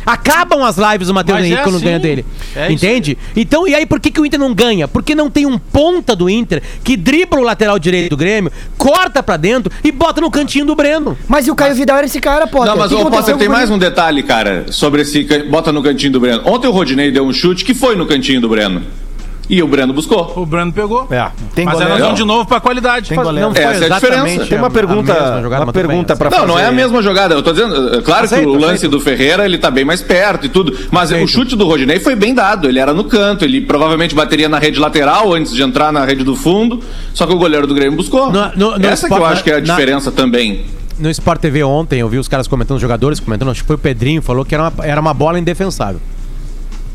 [0.05, 1.85] Acabam as lives do Matheus Mas é Henrique quando assim.
[1.85, 2.25] ganha dele.
[2.55, 3.19] É isso Entende?
[3.37, 4.89] Então, e aí por que, que o Inter não ganha?
[4.89, 9.23] Porque não tem um ponta do Inter que dribla o lateral direito do Grêmio, corta
[9.23, 11.17] pra dentro e bota no cantinho do Breno.
[11.27, 12.65] Mas e o Caio Vidal era esse cara, pô.
[12.65, 15.25] Não, mas ô, Potter, tem mais um detalhe, cara, sobre esse.
[15.51, 16.43] Bota no cantinho do Breno.
[16.45, 18.83] Ontem o Rodinei deu um chute que foi no cantinho do Breno.
[19.51, 20.33] E o Breno buscou.
[20.37, 21.07] O Breno pegou.
[21.11, 21.27] É.
[21.55, 21.95] Tem Mas goleiro.
[21.95, 23.09] elas vão de novo pra qualidade.
[23.09, 23.49] Tem goleiro.
[23.49, 24.47] Não foi Essa é a diferença.
[24.47, 25.83] Tem uma pergunta, jogada, uma bem.
[25.87, 26.49] pergunta pra Não, fazer.
[26.53, 27.35] não é a mesma jogada.
[27.35, 28.91] Eu tô dizendo, é claro que Aceito, o lance aceito.
[28.91, 30.77] do Ferreira, ele tá bem mais perto e tudo.
[30.91, 32.69] Mas o chute do Rodinei foi bem dado.
[32.69, 36.23] Ele era no canto, ele provavelmente bateria na rede lateral antes de entrar na rede
[36.25, 36.81] do fundo.
[37.15, 38.31] Só que o goleiro do Grêmio buscou.
[38.31, 40.67] No- no- no Essa que Sport- eu acho que é a na- diferença também.
[40.99, 43.77] No Sport TV ontem, eu vi os caras comentando, os jogadores comentando, acho que foi
[43.77, 46.01] o Pedrinho, falou que era uma, era uma bola indefensável.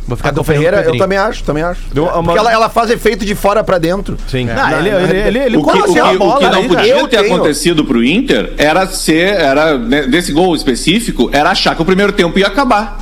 [0.08, 1.82] Vou ficar A do o Ferreira, eu também acho, também acho.
[1.94, 4.18] Deu uma- Porque ela, ela faz efeito de fora pra dentro.
[4.28, 4.48] Sim.
[4.50, 6.68] Ah, ele, ele, ele, ele O que, o que- a o bola que não aí,
[6.68, 6.80] cara.
[6.80, 7.36] podia ter tenho.
[7.36, 12.12] acontecido pro Inter era ser, era, né, desse gol específico, era achar que o primeiro
[12.12, 12.98] tempo ia acabar.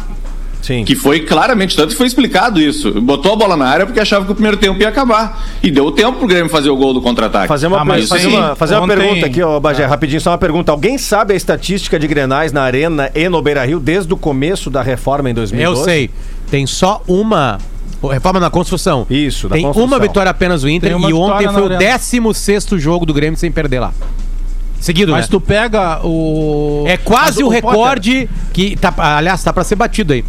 [0.61, 0.85] Sim.
[0.85, 2.99] Que foi claramente, tanto que foi explicado isso.
[3.01, 5.43] Botou a bola na área porque achava que o primeiro tempo ia acabar.
[5.61, 7.47] E deu tempo pro Grêmio fazer o gol do contra-ataque.
[7.47, 10.37] Fazer uma, Ah, mas fazer uma, fazer uma pergunta aqui, ó, Bagé, rapidinho, só uma
[10.37, 10.71] pergunta.
[10.71, 14.81] Alguém sabe a estatística de Grenais na Arena e no Beira-Rio desde o começo da
[14.81, 15.79] reforma em 2012?
[15.79, 16.09] Eu sei.
[16.49, 17.57] Tem só uma.
[18.11, 19.05] Reforma na construção.
[19.09, 19.87] Isso, da Tem construção.
[19.87, 21.77] uma vitória apenas o Inter e ontem foi na o Arena.
[21.77, 23.93] 16 jogo do Grêmio sem perder lá.
[24.81, 25.27] Seguido, Mas né?
[25.31, 26.83] tu pega o.
[26.87, 30.25] É quase o Potter, recorde que tá, aliás, tá pra ser batido aí.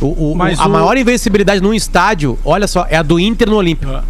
[0.00, 3.48] O, o- Mas a o- maior invencibilidade num estádio, olha só, é a do Inter
[3.50, 3.92] no Olímpico.
[3.92, 4.00] É.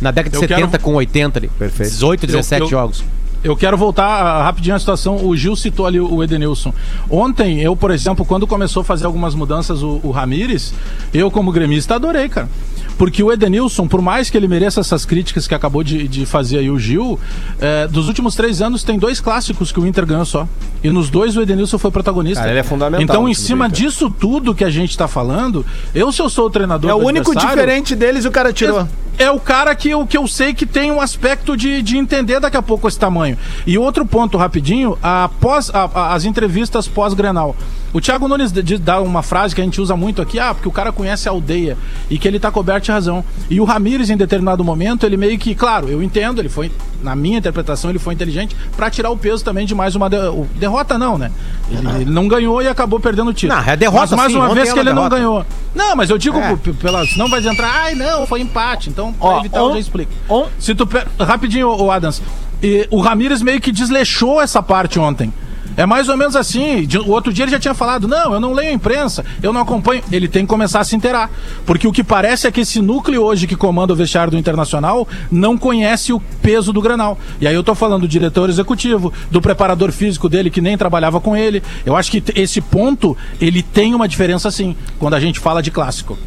[0.00, 1.48] Na década de Eu 70 quero- com 80 ali.
[1.58, 1.90] Perfeito.
[1.90, 3.04] 18, 17 Eu- eu- jogos.
[3.44, 5.24] Eu quero voltar ah, rapidinho à situação.
[5.24, 6.72] O Gil citou ali o Edenilson.
[7.08, 10.74] Ontem, eu, por exemplo, quando começou a fazer algumas mudanças o, o Ramires,
[11.14, 12.48] eu, como gremista, adorei, cara.
[12.98, 16.58] Porque o Edenilson, por mais que ele mereça essas críticas que acabou de, de fazer
[16.58, 17.18] aí o Gil,
[17.60, 20.48] eh, dos últimos três anos tem dois clássicos que o Inter ganhou só.
[20.82, 22.40] E nos dois o Edenilson foi protagonista.
[22.40, 26.10] Cara, ele é fundamental Então, em cima disso tudo que a gente tá falando, eu,
[26.10, 28.86] se eu sou o treinador É o do único diferente deles e o cara tirou.
[29.16, 32.40] é o cara que eu, que eu sei que tem um aspecto de, de entender
[32.40, 33.38] daqui a pouco esse tamanho.
[33.66, 37.54] E outro ponto, rapidinho, a pós, a- a- as entrevistas pós-Grenal.
[37.92, 40.72] O Thiago Nunes dá uma frase que a gente usa muito aqui, ah, porque o
[40.72, 41.76] cara conhece a aldeia
[42.10, 43.24] e que ele tá coberto razão.
[43.50, 46.70] E o Ramires, em determinado momento, ele meio que, claro, eu entendo, ele foi,
[47.02, 50.16] na minha interpretação, ele foi inteligente para tirar o peso também de mais uma de-
[50.56, 51.30] derrota, não, né?
[51.70, 53.60] Ele, ele não ganhou e acabou perdendo o título.
[53.60, 55.16] Não, é derrota, Mas mais sim, uma vez é que ele não derrota.
[55.16, 55.46] ganhou.
[55.74, 56.56] Não, mas eu digo, É.
[56.56, 58.88] p- pela, senão vai entrar, ai não, foi empate.
[58.90, 60.12] Então, pra Ó, evitar, eu on- já explico.
[60.28, 62.20] on- Se tu Rapidinho, o Adams.
[62.62, 65.32] E o Ramires meio que desleixou essa parte ontem.
[65.76, 66.84] É mais ou menos assim.
[66.86, 69.52] De- O outro dia ele já tinha falado: não, eu não leio a imprensa, eu
[69.52, 70.02] não acompanho.
[70.10, 71.30] Ele tem que começar a se inteirar.
[71.64, 75.06] Porque o que parece é que esse núcleo hoje que comanda o vestiário do Internacional
[75.30, 77.18] não conhece o peso do granal.
[77.40, 81.20] E aí eu tô falando do diretor executivo, do preparador físico dele que nem trabalhava
[81.20, 81.62] com ele.
[81.86, 85.70] Eu acho que esse ponto ele tem uma diferença sim, quando a gente fala de
[85.70, 86.18] clássico.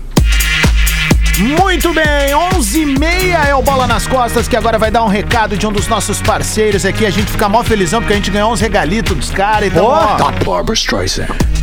[1.40, 5.66] Muito bem, 11h30 é o Bola nas Costas, que agora vai dar um recado de
[5.66, 7.06] um dos nossos parceiros aqui.
[7.06, 9.70] A gente fica mó felizão porque a gente ganhou uns regalitos dos caras.
[9.70, 10.18] Então, ó,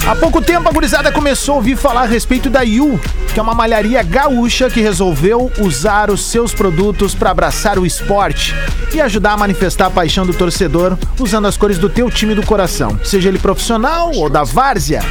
[0.07, 2.99] Há pouco tempo a gurizada começou a ouvir falar a respeito da Yu,
[3.33, 8.55] que é uma malharia gaúcha que resolveu usar os seus produtos para abraçar o esporte
[8.95, 12.45] e ajudar a manifestar a paixão do torcedor usando as cores do teu time do
[12.45, 15.03] coração, seja ele profissional ou da várzea.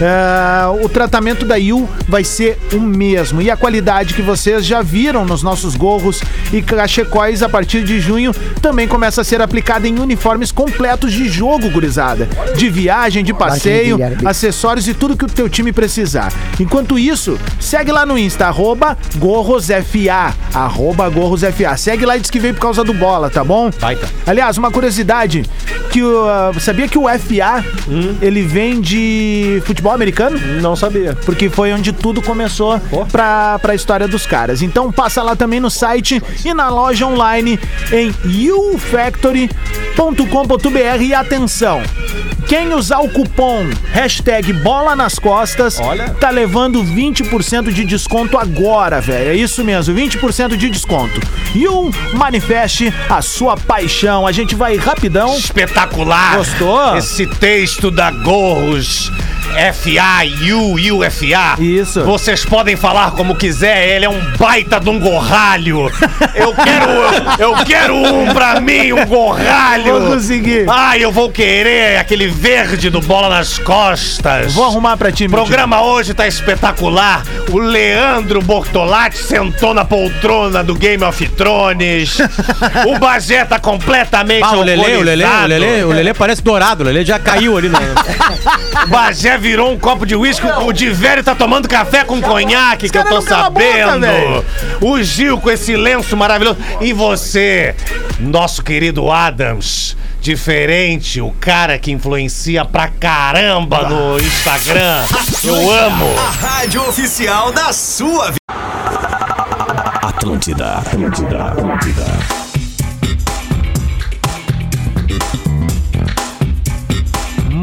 [0.00, 4.82] É, o tratamento da Yu vai ser o mesmo e a qualidade que vocês já
[4.82, 6.20] viram nos nossos gorros
[6.52, 11.28] e cachecóis a partir de junho também começa a ser aplicada em uniformes completos de
[11.28, 16.32] jogo, gurizada, de viagem, de passeio, acessórios e tudo que o teu time precisar.
[16.58, 21.76] Enquanto isso, segue lá no Insta, arroba GorrosFA, arroba GorrosFA.
[21.76, 23.70] Segue lá e diz que veio por causa do bola, tá bom?
[23.80, 24.08] Baita.
[24.26, 25.44] Aliás, uma curiosidade,
[25.90, 27.64] que o, ah, sabia que o FA,
[28.22, 30.38] ele vem de futebol americano?
[30.60, 31.16] Não sabia.
[31.24, 34.62] Porque foi onde tudo começou pra, pra história dos caras.
[34.62, 37.58] Então passa lá também no site e na loja online
[37.92, 38.14] em
[38.52, 41.82] ufactory.com.br e atenção,
[42.46, 46.10] quem usar o cupom hashtag bola nas costas Olha.
[46.14, 49.30] tá levando 20% de desconto agora, velho.
[49.30, 51.20] É isso mesmo, 20% de desconto.
[51.54, 54.26] E um manifeste a sua paixão.
[54.26, 55.36] A gente vai rapidão.
[55.36, 56.38] Espetacular!
[56.38, 56.96] Gostou?
[56.96, 59.10] Esse texto da Gorros
[59.72, 60.24] FA,
[60.54, 61.60] U, UFA.
[61.60, 62.04] Isso.
[62.04, 65.90] Vocês podem falar como quiser, ele é um baita de um gorralho.
[66.34, 66.90] Eu quero,
[67.38, 70.00] eu quero um pra mim, um gorralho.
[70.00, 70.66] Vou conseguir.
[70.68, 74.52] Ai, eu vou querer aquele verde do bola nas costas.
[74.52, 77.22] Vou arrumar pra ti, O meu programa hoje tá espetacular.
[77.50, 82.18] O Leandro Bortolatti sentou na poltrona do Game of Thrones.
[82.86, 85.46] o Bagé tá completamente Ah, o Lelê, o Lelê, o.
[85.46, 87.68] Lelê, o Lelê parece dourado, o Lelê já caiu ali.
[87.68, 87.78] No...
[87.78, 92.88] O Bagé virou um copo de uísque, o de velho tá tomando café com conhaque,
[92.88, 93.22] que eu tô não
[93.72, 94.44] velho.
[94.80, 96.58] o Gil com esse lenço maravilhoso.
[96.80, 97.74] E você,
[98.18, 105.04] nosso querido Adams, diferente, o cara que influencia pra caramba no Instagram.
[105.44, 106.06] Eu amo.
[106.18, 108.36] A rádio oficial da sua vida.
[110.02, 112.39] Atlântida, Atlântida, Atlântida.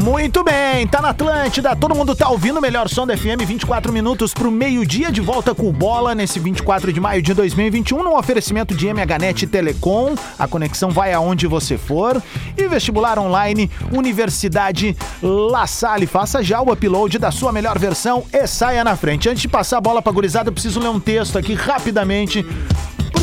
[0.08, 3.92] Muito bem, tá na Atlântida, todo mundo tá ouvindo o melhor som da FM, 24
[3.92, 8.74] minutos pro meio-dia, de volta com Bola nesse 24 de maio de 2021, num oferecimento
[8.74, 12.22] de MHNet Telecom, a conexão vai aonde você for,
[12.56, 18.46] e vestibular online, Universidade La Salle, faça já o upload da sua melhor versão e
[18.46, 19.28] saia na frente.
[19.28, 22.46] Antes de passar a bola pra gurizada, eu preciso ler um texto aqui rapidamente,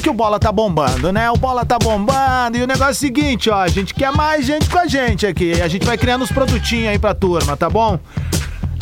[0.06, 1.32] porque o bola tá bombando, né?
[1.32, 4.46] O bola tá bombando e o negócio é o seguinte, ó, a gente quer mais
[4.46, 5.60] gente com a gente aqui.
[5.60, 8.00] A gente vai criando os produtinhos aí pra turma, tá bom?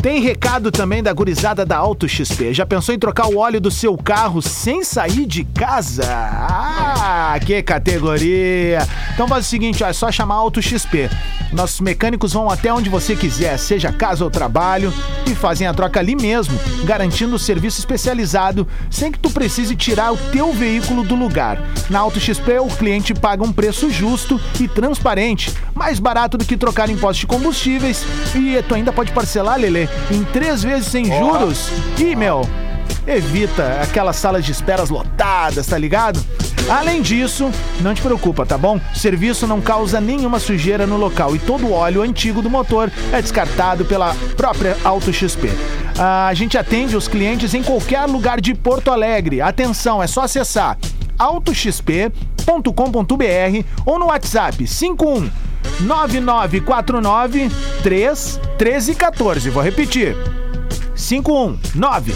[0.04, 2.54] Tem recado também da gurizada da Auto XP.
[2.54, 6.04] Já pensou em trocar o óleo do seu carro sem sair de casa?
[6.06, 8.86] Ah, que categoria!
[9.14, 11.10] Então faz o seguinte, ó, é só chamar Auto XP.
[11.54, 14.94] Nossos mecânicos vão até onde você quiser, seja casa ou trabalho,
[15.26, 20.12] e fazem a troca ali mesmo, garantindo o serviço especializado sem que tu precise tirar
[20.12, 21.62] o teu veículo do lugar.
[21.90, 26.58] Na Auto XP, o cliente paga um preço justo e transparente, mais barato do que
[26.58, 28.04] trocar impostos de combustíveis,
[28.36, 31.70] e tu ainda pode parcelar, Lelê, em três vezes sem juros.
[31.98, 32.48] E, meu,
[33.08, 36.24] evita aquelas salas de esperas lotadas, tá ligado?
[36.70, 37.52] Além disso,
[37.82, 38.80] não te preocupa, tá bom?
[38.94, 42.90] O serviço não causa nenhuma sujeira no local e todo o óleo antigo do motor
[43.12, 45.50] é descartado pela própria Auto XP.
[45.98, 49.42] Ah, a gente atende os clientes em qualquer lugar de Porto Alegre.
[49.42, 50.78] Atenção, é só acessar
[51.18, 52.44] autoxp.com.br
[53.86, 55.30] ou no WhatsApp 51
[55.82, 57.50] 9949
[57.82, 59.50] 3 1314.
[59.50, 60.16] Vou repetir.
[60.96, 62.14] 519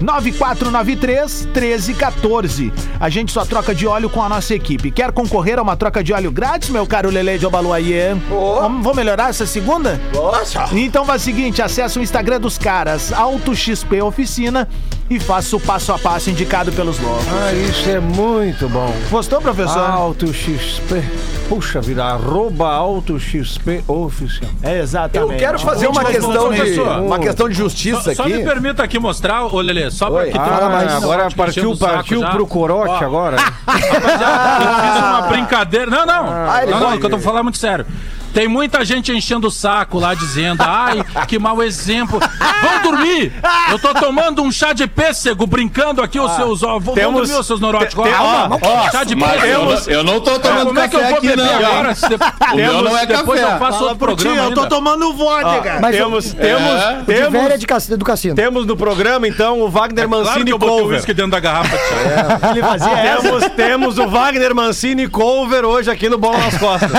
[0.00, 2.72] 9493 1314.
[2.98, 4.90] A gente só troca de óleo com a nossa equipe.
[4.90, 8.14] Quer concorrer a uma troca de óleo grátis, meu caro Lele de Obaluayê?
[8.28, 10.00] Vamos, vamos melhorar essa segunda?
[10.14, 10.68] Nossa!
[10.72, 14.68] Então faz o seguinte, acessa o Instagram dos caras, Auto XP Oficina,
[15.10, 17.26] e faça o passo a passo indicado pelos loucos.
[17.28, 18.94] Ah, isso é muito bom.
[19.10, 19.78] Gostou, professor?
[19.90, 21.02] Auto XP.
[21.48, 24.48] Puxa vida, arroba Auto XP oficial.
[24.62, 25.38] É, Eu exatamente.
[25.40, 28.34] quero fazer uma Mas, questão de, uma questão de justiça Só, só aqui.
[28.34, 30.26] me permita aqui mostrar, ô Lelê, só pra Oi.
[30.26, 33.36] que tu- Ah, Não, agora partiu, partiu pro corote Ó, agora.
[33.66, 35.90] Rapaziada, eu fiz uma brincadeira.
[35.90, 36.26] Não, não.
[36.28, 37.84] Ah, não, não, que eu tô falando muito sério.
[38.32, 42.18] Tem muita gente enchendo o saco lá dizendo, ai, que mau exemplo.
[42.20, 43.32] Vão dormir!
[43.70, 46.62] Eu tô tomando um chá de pêssego, brincando aqui os seus.
[46.62, 48.04] Ó, vão temos- dormir, os seus neuróticos.
[48.04, 49.64] te- Ó, ó, ó, chá de eu, pêssego.
[49.64, 51.54] não- eu não tô tomando Como é que eu café vou aqui, beber não.
[51.54, 51.94] agora?
[51.94, 53.54] Se O meu não é depois café.
[53.54, 54.66] eu faço outro programa ainda.
[54.68, 55.78] tomando vodka.
[55.80, 57.00] Mas Temos, temos, É.
[57.00, 58.34] é temos, de cass- do cassino.
[58.34, 61.04] Temos no programa, então, o Wagner É Claro Mancini que eu botei Cover.
[61.06, 61.76] dentro da garrafa.
[61.76, 62.50] tia.
[62.50, 62.96] Ele fazia.
[62.96, 66.90] Temos, temos o Wagner Mancini Cover hoje aqui no Bola nas Costas.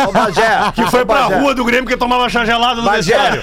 [0.76, 1.40] Que foi pra Bagé.
[1.40, 3.42] rua do Grêmio que tomava chá gelado no Bagé,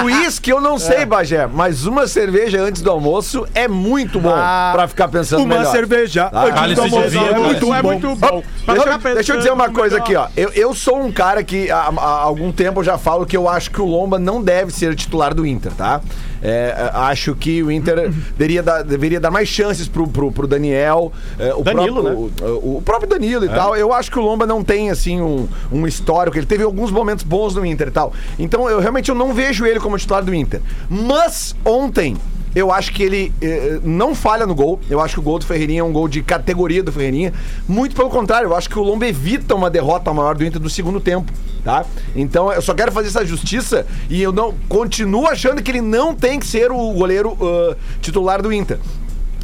[0.00, 4.32] o uísque eu não sei, Bagé, mas uma cerveja antes do almoço é muito bom
[4.34, 5.70] Ah, pra ficar pensando Uma melhor.
[5.72, 6.30] cerveja.
[6.32, 7.82] Ah, Cálice de vinho, é muito cara.
[7.82, 8.42] bom.
[8.66, 10.26] Deixa, eu- deixa eu dizer uma coisa aqui, ó.
[10.36, 13.48] Eu, eu sou um cara que há, há algum tempo eu já falo que eu
[13.48, 16.00] acho que o Lomba não deve ser titular do Inter, tá?
[16.42, 20.46] É, é, acho que o Inter deveria dar, deveria dar mais chances pro, pro, pro
[20.46, 21.12] Daniel.
[21.38, 23.76] é, o Danilo, próprio, o, o próprio Danilo e tal.
[23.76, 26.36] Eu acho que o Lomba não tem, assim, um, um histórico.
[26.36, 28.12] Ele teve alguns momentos bons no Inter e tal.
[28.38, 30.60] Então, eu realmente eu não vejo ele como titular do Inter.
[30.88, 32.16] Mas, ontem,
[32.54, 34.80] eu acho que ele eh, não falha no gol.
[34.88, 37.32] Eu acho que o gol do Ferreirinha é um gol de categoria do Ferreirinha.
[37.68, 40.70] Muito pelo contrário, eu acho que o Lomba evita uma derrota maior do Inter no
[40.70, 41.32] segundo tempo,
[41.64, 41.84] tá?
[42.14, 46.14] Então eu só quero fazer essa justiça e eu não continuo achando que ele não
[46.14, 48.78] tem que ser o goleiro ah, titular do Inter.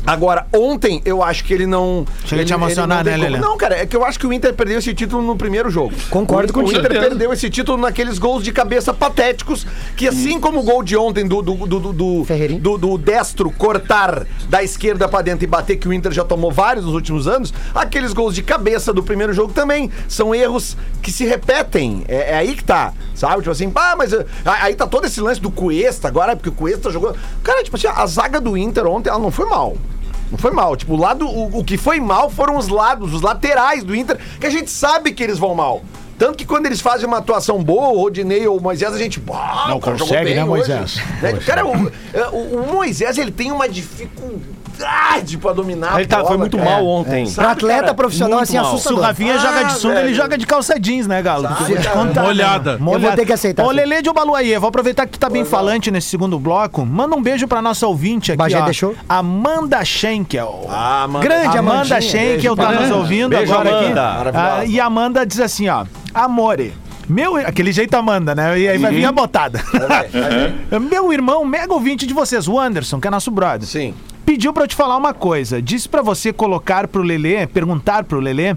[0.07, 2.07] Agora, ontem eu acho que ele não.
[2.25, 3.39] Chega a te ele- emocionar, ele não né, Lelê?
[3.39, 5.93] Não, cara, é que eu acho que o Inter perdeu esse título no primeiro jogo.
[6.11, 6.77] Concordo o, contigo.
[6.77, 9.67] O Inter perdeu esse título naqueles gols de cabeça patéticos,
[9.97, 12.25] que assim como o gol de ontem do, do, do, do, do,
[12.61, 16.53] do, do destro cortar da esquerda pra dentro e bater, que o Inter já tomou
[16.53, 21.11] vários nos últimos anos, aqueles gols de cabeça do primeiro jogo também são erros que
[21.11, 22.05] se repetem.
[22.07, 23.39] É, é aí que tá, sabe?
[23.39, 26.53] Tipo assim, ah, mas ah, aí tá todo esse lance do Cuesta agora, porque o
[26.53, 27.15] Cuesta jogou.
[27.43, 29.77] Cara, tipo assim, a zaga do Inter ontem, ela não foi mal.
[30.31, 30.77] Não foi mal.
[30.77, 31.27] Tipo, o lado.
[31.29, 34.71] O, o que foi mal foram os lados, os laterais do Inter, que a gente
[34.71, 35.83] sabe que eles vão mal.
[36.19, 39.23] Tanto que quando eles fazem uma atuação boa, o Rodinei ou o Moisés, a gente.
[39.31, 40.97] "Ah, Não cara consegue, né, hoje." Moisés?
[41.21, 41.33] Né?
[41.45, 41.73] Cara, o,
[42.33, 46.87] o- o Moisés, ele tem uma dificuldade habilidade pra dominar Ele tá, foi muito mal
[46.87, 47.31] ontem.
[47.33, 48.65] Pra atleta profissional, Muito assim, mal.
[48.67, 49.05] Se o assustador.
[49.05, 51.49] Rafinha joga de sunga, ele joga de calça jeans, né, Galo?
[51.49, 52.27] Vou te contar, né?
[52.29, 52.73] Molhada.
[52.73, 53.71] Eu vou ter que aceitar, Ô.
[53.71, 56.85] Lele de Obaluaê, vou aproveitar que tu tá bem falante nesse segundo bloco.
[56.85, 58.65] Manda um beijo pra nossa ouvinte aqui, Bagé ó.
[58.65, 58.95] deixou?
[59.09, 60.67] Amanda Schenkel.
[60.69, 61.25] Ah, mano.
[61.25, 62.01] Grande Amanda Amandinha.
[62.01, 64.11] Schenkel tá nos ouvindo Beijo, agora Amanda.
[64.11, 64.31] aqui.
[64.35, 65.85] Ah, e a Amanda diz assim, ó.
[66.15, 66.75] Amore.
[67.09, 68.59] Meu, aquele jeito Amanda, né?
[68.59, 69.63] E aí vai vir a botada.
[70.91, 73.67] Meu irmão, mega ouvinte de vocês, o Anderson, que é nosso brother.
[73.67, 73.95] Sim.
[74.27, 75.63] Pediu pra eu te falar uma coisa.
[75.63, 78.57] Disse pra você colocar pro Lelê, perguntar pro Lelê,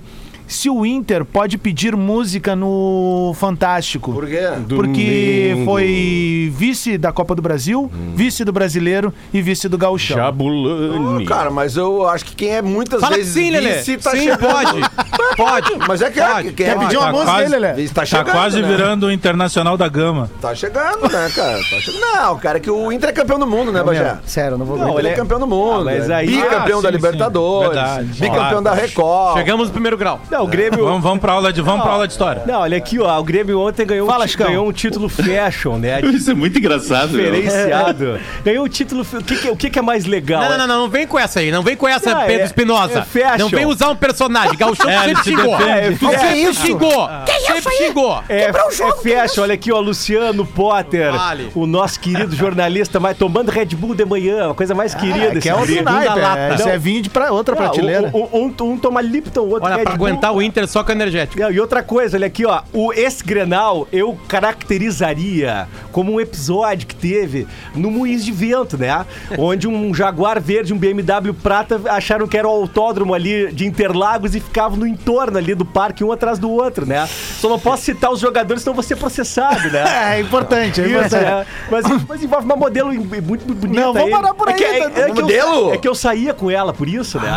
[0.49, 4.11] se o Inter pode pedir música no Fantástico.
[4.11, 4.49] Por quê?
[4.67, 5.65] Porque Domingo.
[5.71, 10.17] foi vice da Copa do Brasil, vice do Brasileiro e vice do Gauchão.
[10.17, 11.25] Jabulani.
[11.25, 13.75] Cara, mas eu acho que quem é muitas Fala vezes sim, Lelê.
[13.75, 14.39] vice tá sim, chegando.
[14.39, 14.79] pode.
[15.37, 15.71] Pode.
[15.87, 16.43] Mas é que Pode.
[16.51, 17.73] quem Quer é pedir uma tá música quase- aí, Lelê?
[17.73, 18.67] vice tá Tá chegando, quase né?
[18.67, 20.29] virando o internacional da gama.
[20.41, 21.57] Tá chegando, né, cara?
[21.59, 22.01] Tá chegando.
[22.01, 24.17] Não, cara, é que o Inter é campeão do mundo, né, Bagé?
[24.25, 25.81] Sério, não vou Não, ele é campeão do mundo.
[25.81, 27.75] Ah, mas é aí- bicampeão Ah, da sim, Libertadores, sim.
[27.75, 28.21] Verdade.
[28.21, 29.37] bicampeão da Record.
[29.37, 30.19] Chegamos no primeiro grau.
[30.29, 30.83] Não, o Grêmio.
[30.85, 32.43] Vamos, vamos pra aula de, vamos pra aula de história.
[32.45, 33.19] Não, olha aqui, ó.
[33.19, 35.99] O Grêmio ontem ganhou, Fala, um, ganhou um título fashion, né?
[36.13, 37.11] Isso é muito engraçado.
[37.11, 37.31] meu.
[37.31, 38.19] Diferenciado.
[38.43, 39.01] Ganhou o título.
[39.13, 40.41] O que, que- o que, que é mais legal?
[40.41, 41.51] Não, não, não, não, não vem com essa aí.
[41.51, 42.99] Não vem com essa, Não, Pedro é- Espinosa.
[42.99, 43.37] é fashion.
[43.39, 44.55] não vem usar um personagem.
[44.57, 45.57] Gauchão É, ele sempre se xingou.
[45.57, 46.61] Tu É, sempre isso?
[46.61, 47.09] xingou.
[47.47, 48.23] sempre xingou.
[48.29, 51.51] É, é fashion, olha aqui, ó, Luciano Potter, Vale.
[51.55, 55.37] o nosso querido jornalista, mas tomando Red Bull de manhã, a coisa mais querida.
[55.37, 55.75] É, que é naipe.
[55.79, 56.39] Bunda lata.
[56.39, 58.11] É, isso Não, é vinho de pra outra não, prateleira.
[58.13, 59.93] Um, um- um toma Lipton, o outro Olha, Red Bull.
[59.93, 61.41] aguentar o Inter só com energético.
[61.51, 62.61] E outra coisa, olha aqui, ó.
[62.73, 69.05] O esse Grenal eu caracterizaria como um episódio que teve no Moinhos de Vento, né?
[69.37, 73.65] Onde um Jaguar verde e um BMW prata acharam que era o autódromo ali de
[73.65, 77.07] Interlagos e ficavam no entorno ali do parque, um atrás do outro, né?
[77.39, 79.79] Só não posso citar os jogadores, senão vou ser processado, né?
[79.89, 81.25] É, é importante, é Isso, importante.
[81.25, 81.45] é.
[81.69, 83.81] Mas, mas envolve uma modelo muito bonita.
[83.81, 84.11] Não, vamos aí.
[84.11, 85.01] parar por É que- aí, é- né?
[85.01, 85.73] é que eu- Modelo?
[85.73, 87.29] É que eu saía com ela, por isso, né?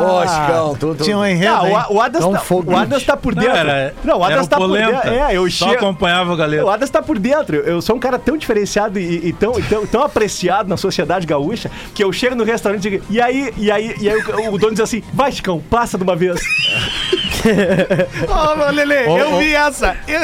[0.00, 1.04] Ô, Chicão, tu, tu...
[1.04, 3.58] Tinha um enredo, Ah, o, o Adams Então, tá, o Adams tá por Não, dentro.
[3.58, 4.92] era, Não, o era Adams o tá por polenta.
[4.92, 5.10] dentro.
[5.10, 5.76] É, eu Só chego.
[5.78, 6.64] acompanhava o galera.
[6.64, 7.56] O Adams tá por dentro.
[7.56, 11.26] Eu sou um cara tão diferenciado e, e tão, e tão, tão apreciado na sociedade
[11.26, 14.16] gaúcha que eu chego no restaurante e digo, e aí, e aí, e aí
[14.48, 16.40] o, o dono diz assim: vai, Chicão, passa de uma vez.
[18.28, 19.38] Ô, meu Lelê, Ô, eu ô.
[19.38, 19.96] vi essa.
[20.06, 20.20] Eu-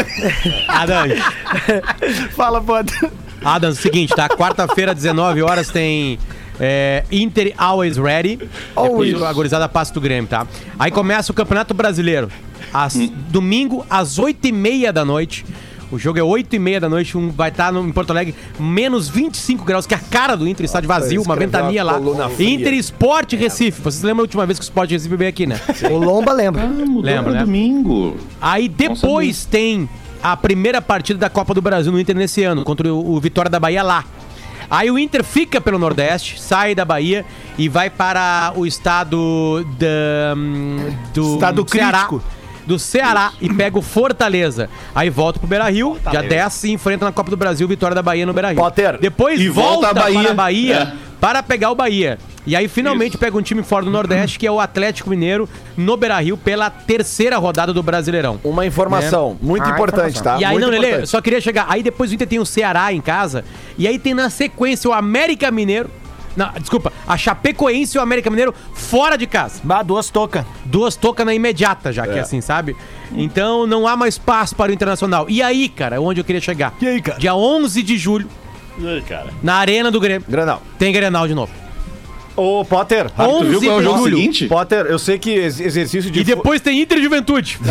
[0.69, 1.19] Adams,
[2.37, 2.93] Fala, pode.
[3.45, 4.29] Adams, seguinte, tá?
[4.29, 6.19] Quarta-feira, 19 horas, tem
[6.61, 8.37] é, Inter Always Ready.
[8.37, 10.47] Depois a gorizada passa do Grêmio, tá?
[10.79, 12.29] Aí começa o Campeonato Brasileiro.
[12.73, 12.97] Às-
[13.31, 15.45] Domingo, às 8h30 da noite.
[15.91, 18.35] O jogo é 8 e meia da noite, um, vai estar no, em Porto Alegre,
[18.61, 21.99] menos 25 graus, que é a cara do Inter, estádio vazio, uma ventania lá.
[22.45, 23.81] Inter Esporte Recife.
[23.81, 25.59] Vocês lembram a última vez que o Esporte Recife veio aqui, né?
[25.91, 26.67] O Lomba lembra.
[26.67, 27.41] Mudou Lembra, né?
[27.41, 28.19] domingo.
[28.39, 29.89] Aí depois tem
[30.23, 33.51] a primeira partida da Copa do Brasil no Inter nesse ano, contra o, o Vitória
[33.51, 34.05] da Bahia lá.
[34.71, 37.25] Aí o Inter fica pelo Nordeste, sai da Bahia
[37.57, 42.07] e vai para o estado da, hum, do Estado Ceará.
[42.07, 42.23] crítico.
[42.69, 44.69] Do Ceará e pega o Fortaleza.
[44.95, 48.03] Aí volta pro Beira Rio, dia 10 se enfrenta na Copa do Brasil, Vitória da
[48.03, 48.59] Bahia no Beira Rio.
[48.59, 48.99] Potter.
[49.01, 50.21] Depois E volta volta, a Bahia.
[50.23, 50.93] para a Bahia É.
[51.19, 52.19] para pegar o Bahia.
[52.47, 55.97] E aí finalmente pega um time fora do Nordeste, que é o Atlético Mineiro, no
[55.97, 58.39] Beira Rio, pela terceira rodada do Brasileirão.
[58.45, 60.39] Uma informação muito Ah, importante, tá?
[60.39, 61.09] E aí, muito não, Lelê, importante.
[61.11, 61.67] só queria chegar.
[61.71, 63.45] Aí depois o Inter tem o Ceará em casa.
[63.79, 65.91] E aí tem na sequência o América Mineiro.
[66.39, 69.61] Não, desculpa, a Chapecoense e o América Mineiro fora de casa.
[69.65, 70.45] Bah, duas tocas.
[70.65, 72.77] Duas tocas na imediata, já que é assim, sabe?
[73.13, 75.27] Então não há mais espaço para o Internacional.
[75.29, 76.73] E aí, cara, onde eu queria chegar?
[76.81, 77.19] E aí, cara?
[77.19, 78.29] Dia 11 de julho,
[78.79, 79.31] E aí, cara?
[79.43, 80.63] na Arena do Grêmio, Granal.
[80.79, 81.53] tem Grenal de novo.
[82.41, 83.07] Ô, Potter.
[83.19, 84.17] Ah, tu viu 11 qual é o jogo julho.
[84.17, 84.47] seguinte?
[84.47, 86.21] Potter, eu sei que ex- exercício de.
[86.21, 87.59] E depois tem Inter e Juventude.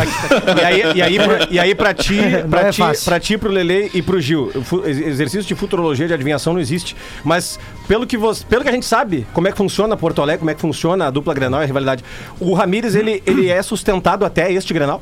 [0.60, 2.18] E aí, e aí, pra, e aí pra ti,
[2.50, 3.04] pra, é ti, fácil.
[3.04, 6.60] pra ti, pro Lele e pro Gil, fu- ex- exercício de futurologia, de adivinhação não
[6.60, 6.94] existe.
[7.24, 10.40] Mas pelo que, você, pelo que a gente sabe, como é que funciona Porto Alegre,
[10.40, 12.04] como é que funciona a dupla Grenal e a rivalidade,
[12.38, 15.00] o Ramires, ele, ele é sustentado até este Grenal?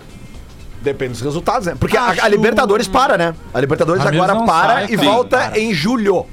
[0.82, 1.74] Depende dos resultados, né?
[1.78, 3.34] Porque a- a, Libertadores para, né?
[3.52, 5.02] A Libertadores Ramires agora não para sai, e cara.
[5.10, 6.26] volta em julho.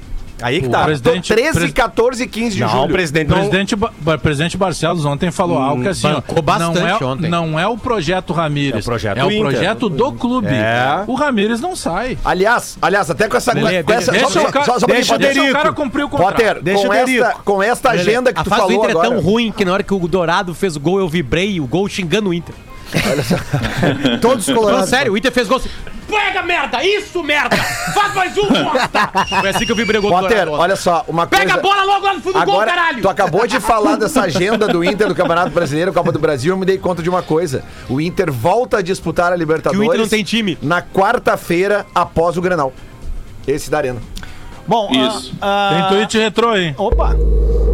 [0.44, 0.84] Aí que O tá.
[0.84, 2.84] presidente- 13, pres- 14 e 15 de Não, julho.
[2.84, 3.36] o presidente não...
[3.38, 7.28] presidente, Ba- presidente Barcelos ontem falou algo que assim, ó, bastante não é, ontem.
[7.30, 10.48] não é o projeto Ramírez, É o projeto é o projeto do clube.
[10.48, 11.02] É.
[11.06, 12.18] O Ramírez não sai.
[12.22, 13.54] Aliás, aliás, até com essa.
[13.54, 16.08] Lelê, com essa Deixa só, o cara, só, só, deixa, deixa o cara cumprir o
[16.10, 16.32] contrato.
[16.36, 18.90] Potter, Deixa com o esta, com esta agenda que a tu fase do falou Inter
[18.90, 19.06] agora.
[19.06, 21.66] é tão ruim que na hora que o Dourado fez o gol, eu vibrei o
[21.66, 22.54] gol xingando o Inter.
[24.20, 24.88] Todos Não, colorados.
[24.88, 25.70] sério, o Inter fez gol assim.
[26.08, 26.84] Pega, merda!
[26.84, 27.56] Isso, merda!
[27.56, 29.10] Faz mais um, bosta!
[29.40, 31.44] Foi assim que eu gol do Potter, olha só, uma coisa.
[31.44, 33.02] Pega a bola logo lá no fundo do gol, Agora, caralho!
[33.02, 36.58] tu acabou de falar dessa agenda do Inter do Campeonato Brasileiro, Copa do Brasil, eu
[36.58, 37.64] me dei conta de uma coisa.
[37.88, 39.80] O Inter volta a disputar a Libertadores.
[39.80, 40.58] Que o Inter não tem time.
[40.62, 42.72] Na quarta-feira, após o Grenal.
[43.46, 44.00] Esse da Arena.
[44.66, 45.34] Bom, Isso.
[45.40, 46.74] ah, Tem ah, tweet retrô, hein?
[46.78, 47.14] Opa!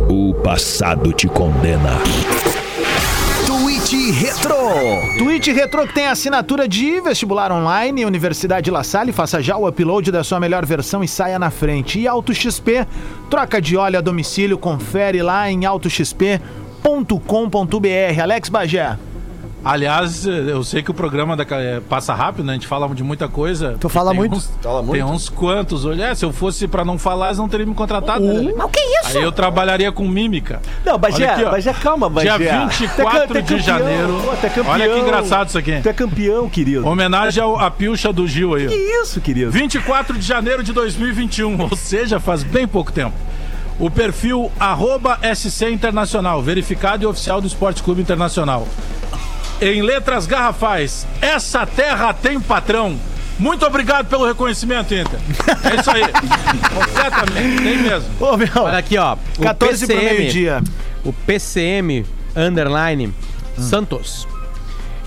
[0.09, 1.91] O passado te condena.
[3.93, 4.55] Retro.
[5.19, 10.13] Twitch Retro que tem assinatura de vestibular online, Universidade La Salle, faça já o upload
[10.13, 11.99] da sua melhor versão e saia na frente.
[11.99, 12.87] E Auto XP,
[13.29, 16.41] troca de óleo a domicílio, confere lá em autoxp.com.br.
[18.23, 18.97] Alex Bagé.
[19.65, 22.53] Aliás, eu sei que o programa da, é, passa rápido, né?
[22.53, 23.77] A gente fala de muita coisa.
[23.79, 24.35] Tu fala muito?
[24.37, 24.93] uns- Fala muito?
[24.95, 25.85] Tem uns quantos.
[25.85, 28.25] Olha, se eu fosse pra não falar, eles não teriam me contratado.
[28.25, 28.53] né?
[28.57, 29.19] Mas o que é isso?
[29.19, 30.63] Aí eu trabalharia com mímica.
[30.85, 31.51] Não, Bagé, aqui, ó.
[31.51, 32.39] Bagé, calma, Bagé.
[32.39, 33.59] Dia Tu 24 é ca- tu é de campeão.
[33.61, 34.23] janeiro.
[34.25, 34.73] Pô, é campeão.
[34.73, 35.81] Olha que engraçado isso aqui.
[35.83, 36.87] Tu é campeão, querido.
[36.87, 38.65] Homenagem ao, à pilcha do Gil aí.
[38.67, 38.69] ó.
[38.69, 39.51] Que isso, querido?
[39.51, 43.15] 24 de janeiro de 2021, ou seja, faz bem pouco tempo.
[43.79, 48.67] O perfil arroba SC Internacional, verificado e oficial do Esporte Clube Internacional.
[49.61, 52.99] Em letras garrafais, essa terra tem patrão.
[53.39, 55.19] Muito obrigado pelo reconhecimento, Inter.
[55.65, 56.03] É isso aí.
[56.75, 58.09] Completamente, tem mesmo.
[58.21, 58.49] Ô, meu.
[58.57, 59.17] Olha aqui, ó.
[59.39, 60.63] O 14 pro PCM, meio-dia.
[61.05, 62.05] O PCM
[62.37, 63.15] underline
[63.59, 64.27] Santos.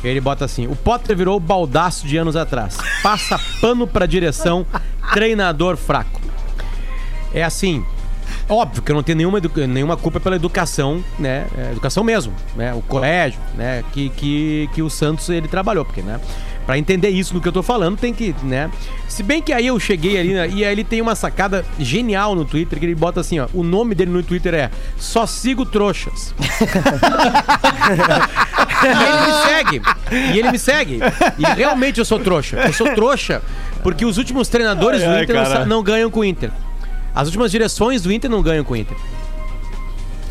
[0.03, 2.77] Ele bota assim: o Potter virou baldaço de anos atrás.
[3.01, 4.65] Passa pano pra direção,
[5.13, 6.21] treinador fraco.
[7.33, 7.83] É assim.
[8.49, 11.45] Óbvio que eu não tenho nenhuma, nenhuma culpa pela educação, né?
[11.57, 12.73] É, educação mesmo, né?
[12.73, 13.83] O colégio, né?
[13.93, 16.19] Que, que, que o Santos ele trabalhou, porque, né?
[16.65, 18.71] Pra entender isso do que eu tô falando, tem que, né?
[19.07, 22.35] Se bem que aí eu cheguei ali, né, e aí ele tem uma sacada genial
[22.35, 23.47] no Twitter, que ele bota assim, ó.
[23.53, 26.33] O nome dele no Twitter é Só Sigo Trouxas.
[28.83, 29.81] E ele me segue.
[30.11, 30.99] E ele me segue.
[31.37, 32.57] E realmente eu sou trouxa.
[32.57, 33.41] Eu sou trouxa
[33.81, 36.51] porque os últimos treinadores Ai, do ai, Inter sa- não ganham com o Inter.
[37.15, 38.97] As últimas direções do Inter não ganham com o Inter.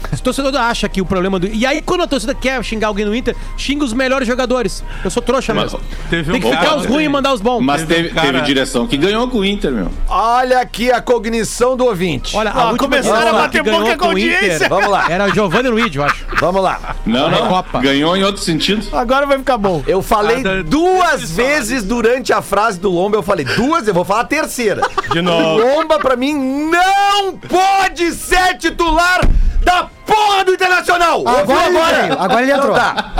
[0.12, 1.48] O torcedor acha que o problema do.
[1.48, 4.84] E aí, quando a torcida quer xingar alguém no Inter, xinga os melhores jogadores.
[5.04, 5.80] Eu sou trouxa Mas mesmo.
[6.08, 7.60] teve Tem que um ficar cara- os ruins e mandar os bons.
[7.60, 9.90] Mas teve, cara- teve direção que ganhou com o Inter, meu.
[10.08, 12.36] Olha aqui a cognição do ouvinte.
[12.36, 14.54] Olha, a última começaram a bater boca com com o audiência.
[14.56, 15.06] Inter Vamos lá.
[15.10, 16.24] Era o Giovanni Luiz, eu acho.
[16.38, 16.94] Vamos lá.
[17.04, 17.42] Não, não.
[17.42, 17.80] Recopa.
[17.80, 18.86] Ganhou em outro sentido.
[18.96, 19.82] Agora vai ficar bom.
[19.88, 24.04] Eu falei Ah, duas vezes durante a frase do Lomba, eu falei duas, eu vou
[24.04, 24.82] falar a terceira.
[25.10, 25.58] De novo.
[25.64, 29.20] Lomba, pra mim, não pode ser titular
[29.64, 31.22] da porra do Internacional!
[31.26, 32.72] Agora Ouviu ele veio, agora ele entrou.
[32.76, 33.12] Então tá.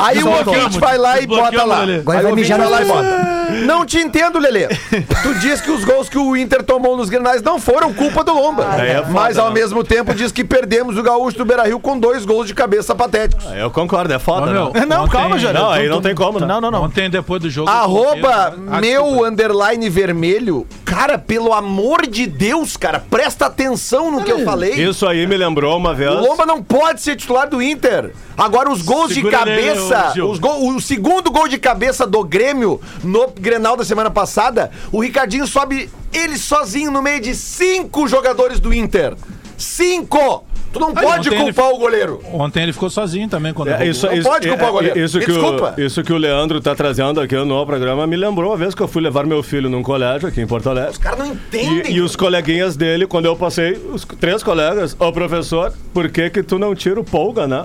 [0.00, 1.82] Aí o ouvinte vai lá e bota lá.
[1.82, 3.42] Agora Aí vai mijar vai lá e bota.
[3.66, 4.66] Não te entendo, Lelê.
[4.68, 8.32] Tu diz que os gols que o Inter tomou nos grenais não foram culpa do
[8.32, 8.66] Lomba.
[8.70, 9.54] Aí é foda, mas ao né?
[9.54, 13.44] mesmo tempo diz que perdemos o gaúcho do Beira-Rio com dois gols de cabeça patéticos.
[13.54, 14.86] Eu concordo, é foda, meu, né?
[14.86, 15.60] Não, ontem- calma, Jânio.
[15.60, 16.46] Não, aí não tem como, né?
[16.46, 16.84] Não, não, não.
[16.84, 17.68] Ontem, depois do jogo.
[17.70, 18.10] eu Arroba
[18.52, 20.66] coloquei- Ah, meu underline vermelho.
[20.84, 24.72] Cara, pelo amor de Deus, cara, presta atenção no que eu falei.
[24.74, 26.10] Isso aí me lembrou uma vez.
[26.22, 28.12] O Lomba não pode ser titular do Inter.
[28.36, 30.14] Agora, os gols Segura de cabeça.
[30.24, 35.00] os gol- o segundo gol de cabeça do Grêmio no Grenal da semana passada, o
[35.00, 39.14] Ricardinho sobe ele sozinho no meio de cinco jogadores do Inter.
[39.56, 40.44] Cinco!
[40.72, 42.20] Tu não Aí, pode ontem ele- culpar o goleiro.
[42.32, 44.98] Ontem ele ficou sozinho também quando É, isso, Não isso, pode culpar é, o goleiro.
[44.98, 45.74] Isso que, desculpa.
[45.76, 48.80] o, isso que o Leandro tá trazendo aqui no programa me lembrou uma vez que
[48.82, 50.92] eu fui levar meu filho num colégio aqui em Porto Alegre.
[50.92, 51.92] Os caras não entendem.
[51.92, 56.30] E, e os coleguinhas dele, quando eu passei, os três colegas, ô professor, por que
[56.30, 57.64] que tu não tira o polga, né?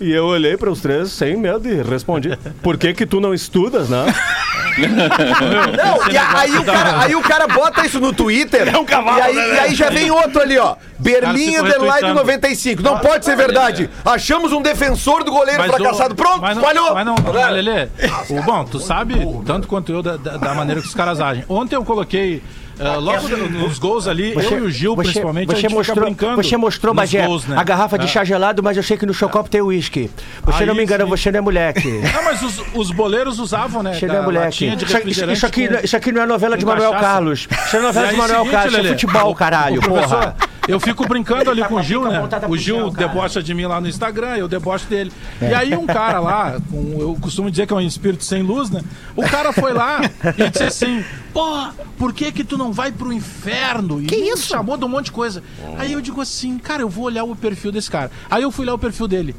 [0.00, 2.30] E eu olhei para os três sem medo e respondi:
[2.62, 4.06] Por que que tu não estudas, né?
[4.80, 8.68] Não, e a- aí o, cara, aí o cara bota isso no Twitter.
[8.72, 10.76] É um cavalo, e aí, e aí já vem outro ali, ó.
[10.98, 12.14] Berlim Underline retweetando.
[12.14, 12.82] 95.
[12.82, 13.90] Não pode ser verdade.
[14.04, 16.14] Achamos um defensor do goleiro Mas, fracassado.
[16.14, 16.94] Pronto, mas não, falhou.
[16.94, 17.88] Mas não, mas, Lelê,
[18.30, 21.44] o, bom, tu sabe tanto quanto eu da- da maneira que os caras agem.
[21.48, 22.42] Ontem eu coloquei,
[22.80, 26.06] ah, logo nos gols ali, eu e o Gil, principalmente, a você gente mostrou, fica
[26.06, 26.42] brincando.
[26.42, 27.56] Você mostrou, Bagé, gols, né?
[27.58, 28.08] a garrafa de É.
[28.08, 30.10] chá gelado, mas eu sei que no seu copo tem uísque.
[30.44, 31.10] Você Aí não me engana, sim.
[31.10, 31.88] você não é moleque.
[31.88, 33.94] Não, mas os, os boleiros usavam, né?
[33.94, 34.66] Você não é moleque.
[34.66, 37.06] Isso, isso- aqui, com- isso aqui não é novela de Manuel cachaça.
[37.12, 37.48] Carlos.
[37.66, 38.74] Isso é novela de seguinte, Carlos.
[38.78, 40.34] Isso é futebol, caralho, porra.
[40.70, 42.20] Eu fico brincando ali com o Gil, né?
[42.48, 43.08] O Gil cara.
[43.08, 45.12] debocha de mim lá no Instagram, eu debocho dele.
[45.40, 48.70] E aí um cara lá, com- eu costumo dizer que é um espírito sem luz,
[48.70, 48.82] né?
[49.16, 50.00] O cara foi lá
[50.36, 51.68] e disse assim, pô,
[51.98, 54.00] por que que tu não vai pro inferno?
[54.02, 54.46] E que isso?
[54.48, 55.42] chamou de um monte de coisa.
[55.78, 58.10] Aí eu digo assim, cara, eu vou olhar o perfil desse cara.
[58.30, 59.34] Aí eu fui olhar o perfil dele.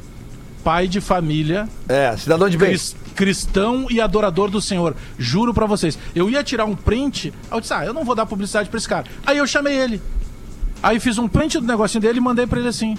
[0.64, 2.68] Pai de família, É, cidadão de bem.
[2.68, 4.94] Cris- cristão e adorador do Senhor.
[5.18, 5.98] Juro pra vocês.
[6.14, 8.78] Eu ia tirar um print, aí eu disse, ah, eu não vou dar publicidade pra
[8.78, 9.04] esse cara.
[9.26, 10.00] Aí eu chamei ele.
[10.82, 12.96] Aí fiz um print do negocinho dele e mandei pra ele assim.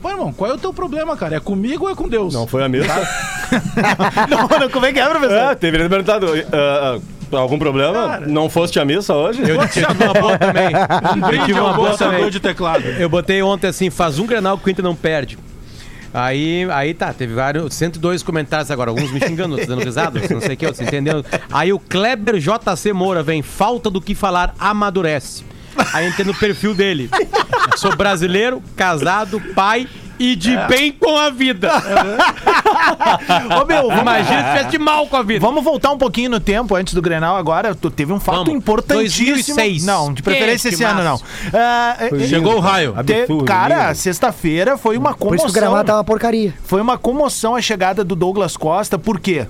[0.00, 1.36] Pô, irmão, qual é o teu problema, cara?
[1.36, 2.34] É comigo ou é com Deus?
[2.34, 2.92] Não foi a missa?
[4.28, 5.36] Não, não, como é que é, professor?
[5.36, 6.26] É, teria perguntado.
[6.52, 6.98] ah,
[7.32, 8.20] ah, algum problema?
[8.20, 9.40] Não foste a missa hoje?
[9.48, 10.68] Eu tive uma boa também.
[11.16, 12.28] Um brinde uma boa também.
[12.28, 12.84] de teclado.
[12.84, 15.38] Eu botei ontem assim, faz um Grenal que o Inter não perde.
[16.12, 20.40] Aí, aí tá, teve vários, 102 comentários agora, alguns me xingando, outros dando risada, não
[20.40, 21.24] sei o que, outros entendendo.
[21.50, 25.44] Aí o Kleber JC Moura vem, falta do que falar, amadurece.
[25.92, 27.10] Aí entrei no perfil dele.
[27.76, 31.70] Sou brasileiro, casado, pai e de bem com a vida.
[33.60, 35.40] Ô, meu, vamos- Imagina se tivesse de mal com a vida.
[35.40, 37.74] Vamos voltar um pouquinho no tempo antes do Grenal agora.
[37.74, 38.54] Tu teve um fato Vamos.
[38.54, 39.26] importantíssimo.
[39.34, 39.84] 2006.
[39.84, 41.20] Não, de preferência Que esse ano não.
[41.52, 42.94] eh, Chegou o raio.
[43.04, 45.46] te- cara, sexta-feira foi uma Por isso comoção.
[45.46, 46.54] que o gramado tá uma porcaria.
[46.64, 49.46] Foi uma comoção a chegada do Douglas Costa, por quê?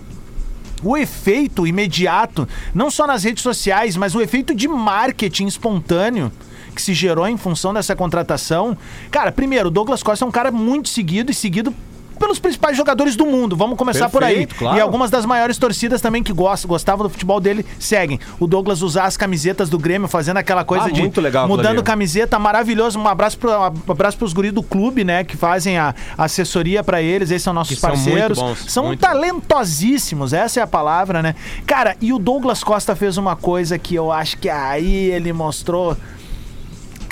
[0.84, 6.30] O efeito imediato, não só nas redes sociais, mas o efeito de marketing espontâneo
[6.74, 8.76] que se gerou em função dessa contratação.
[9.10, 11.72] Cara, primeiro, o Douglas Costa é um cara muito seguido e seguido
[12.18, 13.56] pelos principais jogadores do mundo.
[13.56, 14.34] Vamos começar por aí.
[14.38, 14.76] Perfeito, claro.
[14.78, 18.18] E algumas das maiores torcidas também que gostam, gostavam do futebol dele seguem.
[18.40, 21.78] O Douglas usar as camisetas do Grêmio, fazendo aquela coisa Ah, de muito legal mudando
[21.78, 21.82] ali.
[21.82, 22.98] camiseta, maravilhoso.
[22.98, 27.00] Um abraço pro, um abraço pros guris do clube, né, que fazem a assessoria pra
[27.02, 28.38] eles, esses são nossos Que são parceiros.
[28.38, 31.34] bons, São talentosíssimos, essa é a palavra, né?
[31.66, 35.96] Cara, e o Douglas Costa fez uma coisa que eu acho que aí ele mostrou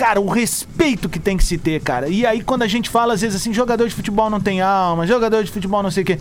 [0.03, 2.09] cara, o respeito que tem que se ter, cara.
[2.09, 5.07] E aí, quando a gente fala, às vezes, assim, jogador de futebol não tem alma,
[5.07, 6.19] jogador de futebol não sei o quê.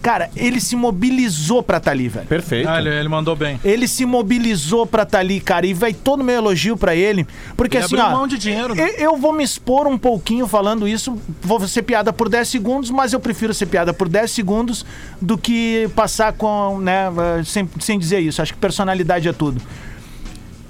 [0.00, 2.26] Cara, ele se mobilizou pra estar ali, velho.
[2.26, 2.66] Perfeito.
[2.66, 3.60] Ah, ele, ele mandou bem.
[3.62, 7.26] Ele se mobilizou pra estar ali, cara, e vai todo meu elogio pra ele,
[7.58, 8.88] porque Ele assim, abriu ó, mão de dinheiro, né?
[8.96, 12.90] eu, eu vou me expor um pouquinho falando isso, vou ser piada por 10 segundos,
[12.90, 14.86] mas eu prefiro ser piada por 10 segundos
[15.20, 17.08] do que passar com, né,
[17.44, 18.40] sem, sem dizer isso.
[18.40, 19.60] Acho que personalidade é tudo.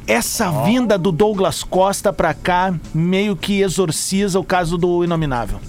[0.09, 5.61] Essa vinda do Douglas Costa pra cá meio que exorciza o caso do Inominável.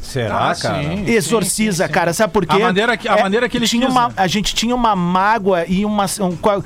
[0.00, 0.82] Será, Ah, cara?
[0.82, 1.04] sim.
[1.06, 2.12] Exorciza, cara.
[2.12, 2.56] Sabe por quê?
[2.56, 4.14] É, A maneira que- a maneira que ele tinha quis, uma, né?
[4.16, 6.06] A gente tinha uma mágoa e uma.
[6.20, 6.62] um- qual-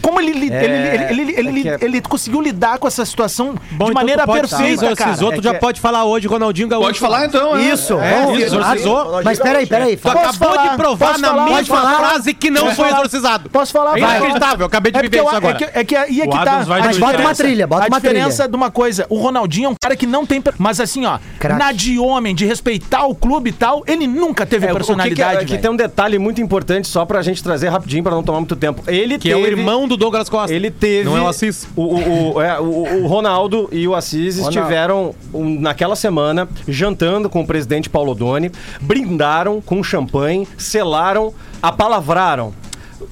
[0.00, 0.74] como ele, li- É, ele,
[1.22, 4.24] ele, ele, ele, é é- ele conseguiu lidar com essa situação Bom, de então maneira
[4.26, 5.10] pode- perfeita, Sim, cara.
[5.12, 6.86] É já que é- pode falar hoje, Ronaldinho Gaúcho.
[6.88, 7.62] Pode falar então, né?
[7.64, 9.22] Isso, É, vamos- exorcizou.
[9.24, 9.96] Mas peraí, peraí.
[9.96, 10.68] Tu acabou falar?
[10.70, 11.44] de provar na falar?
[11.50, 11.98] mesma falar?
[11.98, 12.90] frase que não foi falar?
[12.92, 13.50] exorcizado.
[13.50, 13.96] Posso falar?
[13.96, 15.54] É inacreditável, acabei de É viver isso agora.
[15.54, 16.52] É que, é que aí é que tá.
[16.60, 18.48] A Mas bota uma diferença- trilha, bota a uma diferença trilha.
[18.48, 20.42] de uma coisa, o Ronaldinho é um cara que não tem.
[20.58, 21.18] Mas assim, ó,
[21.58, 25.36] na de homem, de respeitar o clube e tal, ele nunca teve É, personalidade.
[25.36, 25.62] é, que velho.
[25.62, 28.82] tem um detalhe muito importante só pra gente trazer rapidinho pra não tomar muito tempo.
[28.86, 30.54] Ele Que é o irmão do Douglas Costa.
[30.54, 31.04] Ele teve.
[31.04, 31.66] Não é o Assis.
[31.74, 34.58] O, o, o, é, o- o Ronaldo e o Assis Ronaldo.
[34.58, 38.50] estiveram um, naquela semana jantando com o presidente Paulo Doni,
[38.80, 42.52] brindaram com champanhe, selaram, apalavraram.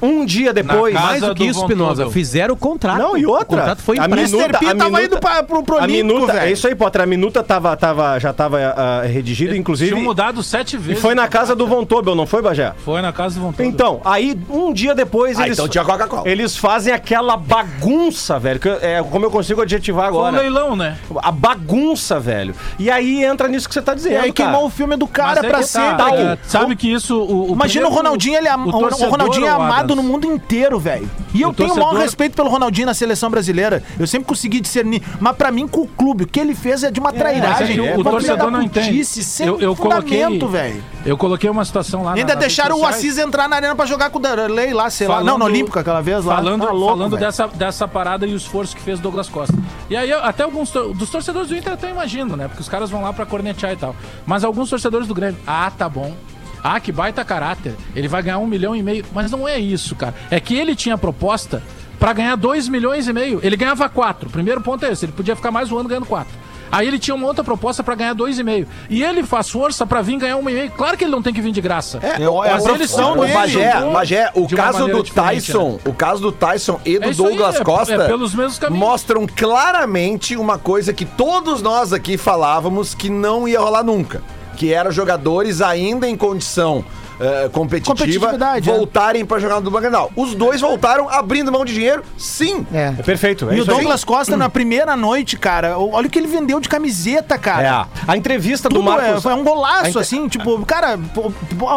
[0.03, 0.95] Um dia depois.
[0.95, 2.09] Mais do que isso, Espinosa.
[2.11, 2.99] Fizeram o contrato.
[2.99, 3.45] Não, e O outra.
[3.47, 4.36] contrato foi a impresso.
[4.36, 6.38] minuta, P a tava minuta, indo pra- pro- pro a minuta, velho.
[6.47, 7.03] é isso aí, Potter.
[7.03, 9.91] A minuta tava, tava, já tava ah, redigida, inclusive.
[9.93, 11.03] Tinham mudado sete E vezes.
[11.03, 12.72] foi na casa do Von Tobel, não foi, Bagé?
[12.84, 13.66] Foi na casa do Von Tobel.
[13.66, 16.28] Então, aí um dia depois Ah, eles, então tinha Coca-Cola.
[16.28, 18.59] eles fazem aquela bagunça, velho.
[18.61, 20.43] Que eu- é como eu consigo adjetivar Foi um agora.
[20.43, 20.97] leilão, né?
[21.22, 22.55] A bagunça, velho.
[22.78, 24.12] E aí entra nisso que você tá dizendo.
[24.12, 24.51] E aí cara.
[24.51, 25.97] queimou o filme do cara Mas é pra que sempre.
[25.97, 27.16] tá, é, Sabe que isso.
[27.20, 29.62] O, o Imagina o Ronaldinho, ele é, o, torcedor, Ronaldinho é o
[29.97, 31.09] no mundo inteiro, velho.
[31.35, 33.83] E eu tenho o maior respeito pelo Ronaldinho na seleção brasileira.
[33.99, 35.03] Eu sempre consegui discernir.
[35.20, 37.78] Mas pra mim, com o clube, o que ele fez é de uma é trairagem.
[37.87, 39.01] é o uma torcedor não entende.
[39.41, 40.85] Eu, eu coloquei, velho.
[41.05, 42.12] eu coloquei uma situação lá.
[42.12, 42.85] E na- ainda nas deixaram o.
[42.87, 45.16] Assis entrar na arena pra jogar com o Darley lá, sei lá.
[45.16, 46.37] Não, no Falando- Olímpico aquela vez lá.
[46.37, 49.55] Falando, Tá louco, falando dessa, dessa parada e o esforço que fez o Douglas Costa.
[49.89, 52.49] E aí, até alguns tor- dos torcedores do Inter eu até imagino, né?
[52.49, 53.95] Porque os caras vão lá pra cornetear e tal.
[54.26, 56.14] Mas alguns torcedores do Grêmio, ah, tá bom.
[56.63, 57.75] Ah, que baita caráter.
[57.95, 59.05] Ele vai ganhar um milhão e meio.
[59.13, 60.15] Mas não é isso, cara.
[60.31, 61.63] É que ele tinha proposta
[61.99, 63.41] pra ganhar dois milhões e meio.
[63.43, 64.29] Ele ganhava quatro.
[64.29, 65.05] O primeiro ponto é esse.
[65.05, 66.33] Ele podia ficar mais um ano ganhando quatro.
[66.73, 68.65] Aí ele tinha uma outra proposta pra ganhar dois e meio.
[68.89, 70.71] E ele faz força pra vir ganhar um e meio.
[70.71, 71.99] Claro que ele não tem que vir de graça.
[72.01, 73.37] É, é a Mas ele profissão só dele.
[73.37, 75.13] O jogou Bagé, o caso do diferente,
[75.47, 75.79] Tyson, né?
[75.85, 78.59] o caso do Tyson e do É isso aí, Douglas é- Costa é pelos mesmos
[78.61, 78.87] caminhos.
[78.87, 84.23] mostram claramente uma coisa que todos nós aqui falávamos que não ia rolar nunca,
[84.61, 86.85] que era jogadores ainda em condição
[87.21, 88.73] eh, competitiva Competitividade, é.
[88.73, 90.11] voltarem pra jogar no Grenal.
[90.16, 92.66] Os dois voltaram abrindo mão de dinheiro, sim.
[92.73, 92.95] É.
[92.99, 93.49] É perfeito.
[93.51, 93.77] É E o isso aí.
[93.77, 97.89] Douglas Costa, na primeira noite, cara, olha o que ele vendeu de camiseta, cara.
[97.89, 98.03] É.
[98.11, 99.23] A entrevista do Tudo é, Marcos.
[99.23, 100.99] foi um golaço, A inte- assim, tipo, cara,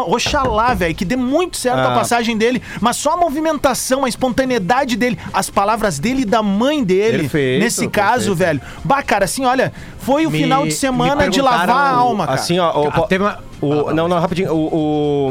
[0.07, 1.95] oxalá, velho, que dê muito certo a Ah.
[1.95, 6.83] passagem dele, mas só a movimentação, a espontaneidade dele, as palavras dele e da mãe
[6.83, 8.61] dele, Perfeito, nesse caso, velho.
[8.83, 12.39] Bah, cara, assim, olha, foi o Me- final de semana de lavar a alma, cara.
[12.39, 12.83] Assim, ó.
[12.85, 14.53] o- Ah, teve uma- o- não, não, rapidinho.
[14.53, 15.29] O,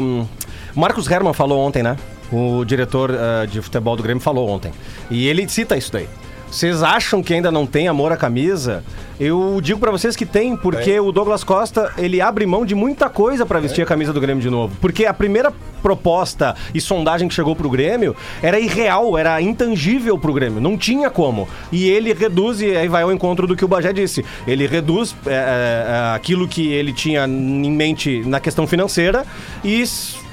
[0.75, 1.97] o Marcos Herman falou ontem, né?
[2.31, 4.71] O diretor ah, de futebol do Grêmio falou ontem.
[5.09, 6.07] E ele cita isso daí.
[6.53, 8.83] Vocês acham que ainda não tem amor à camisa?
[9.19, 13.09] Eu digo pra vocês que tem, porque o Douglas Costa, ele abre mão de muita
[13.09, 14.77] coisa pra vestir a camisa do Grêmio de novo.
[14.79, 15.51] Porque a primeira
[15.81, 21.09] proposta e sondagem que chegou pro Grêmio era irreal, era intangível pro Grêmio, não tinha
[21.09, 21.49] como.
[21.71, 25.15] E ele reduz, e aí vai ao encontro do que o Bagé disse, ele reduz
[25.25, 29.25] é, é, é, aquilo que ele tinha em mente na questão financeira
[29.63, 29.83] e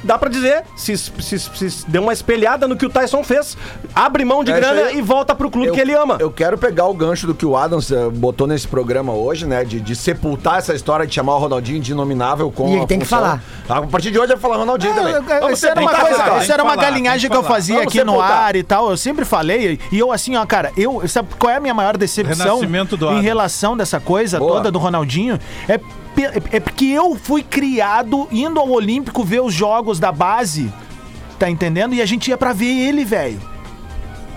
[0.03, 3.57] dá pra dizer, se, se, se, se deu uma espelhada no que o Tyson fez,
[3.95, 6.17] abre mão de É grana e volta pro clube Eu- que ele ama.
[6.21, 9.65] Eu quero pegar o gancho do que o Adams eh, botou nesse programa hoje, né?
[9.65, 12.87] De, de sepultar essa história de chamar o Ronaldinho de inominável com E ele a
[12.87, 13.43] tem que falar.
[13.69, 15.13] A partir de hoje eu vou falar Ronaldinho também.
[15.15, 16.43] Eu- eu- Isso era uma coisa, essa cara.
[16.43, 17.55] isso era uma falar, galinhagem que eu falar.
[17.55, 18.43] fazia Vamos aqui no sepultar.
[18.45, 18.91] ar e tal.
[18.91, 19.79] Eu sempre falei.
[19.93, 21.07] E eu, assim, ó, cara, eu.
[21.09, 24.53] Sabe qual é a minha maior decepção em relação dessa coisa Boa.
[24.55, 25.39] toda do Ronaldinho?
[25.69, 25.79] É,
[26.53, 30.73] é porque eu fui criado indo ao Olímpico ver os jogos da base.
[31.39, 31.95] Tá entendendo?
[31.95, 33.41] E a gente ia pra ver ele, velho.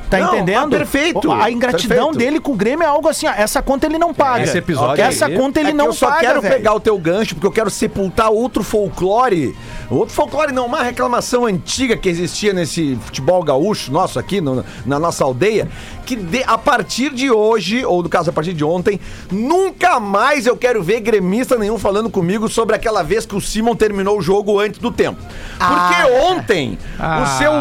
[0.09, 0.69] Tá Não, entendendo?
[0.69, 2.17] mas perfeito, A ingratidão perfeito.
[2.19, 4.43] dele com o Grêmio é algo assim, ó, essa conta ele não paga.
[4.43, 6.53] Esse episódio Essa aí- conta ele É não eu só paga, quero velho.
[6.55, 9.55] pegar o teu gancho, porque eu quero sepultar outro folclore.
[9.89, 14.99] Outro folclore não, uma reclamação antiga que existia nesse futebol gaúcho nosso aqui, no- na
[14.99, 15.67] nossa aldeia,
[16.05, 18.99] que de- a partir de hoje, ou no caso a partir de ontem,
[19.31, 23.75] nunca mais eu quero ver gremista nenhum falando comigo sobre aquela vez que o Simon
[23.75, 25.19] terminou o jogo antes do tempo.
[25.57, 27.51] Porque ontem, o seu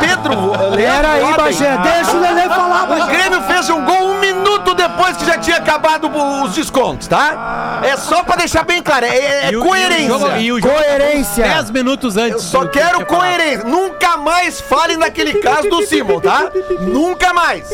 [0.00, 0.76] Pedro...
[0.76, 3.12] Pera aí, Bagé, deixa o Lelê falar, o Bagé.
[3.16, 6.10] Grêmio fez um gol um minuto depois que já tinha acabado
[6.44, 7.80] os descontos, tá?
[7.84, 10.02] É só pra deixar bem claro, é, é E o- coerência.
[10.02, 11.44] E o jogo, e o jogo Coerência.
[11.44, 12.42] 10 minutos Eu antes.
[12.42, 13.64] só do que quero coerência.
[13.64, 16.50] Nunca mais fale naquele caso do Simon, tá?
[16.80, 17.68] Nunca mais.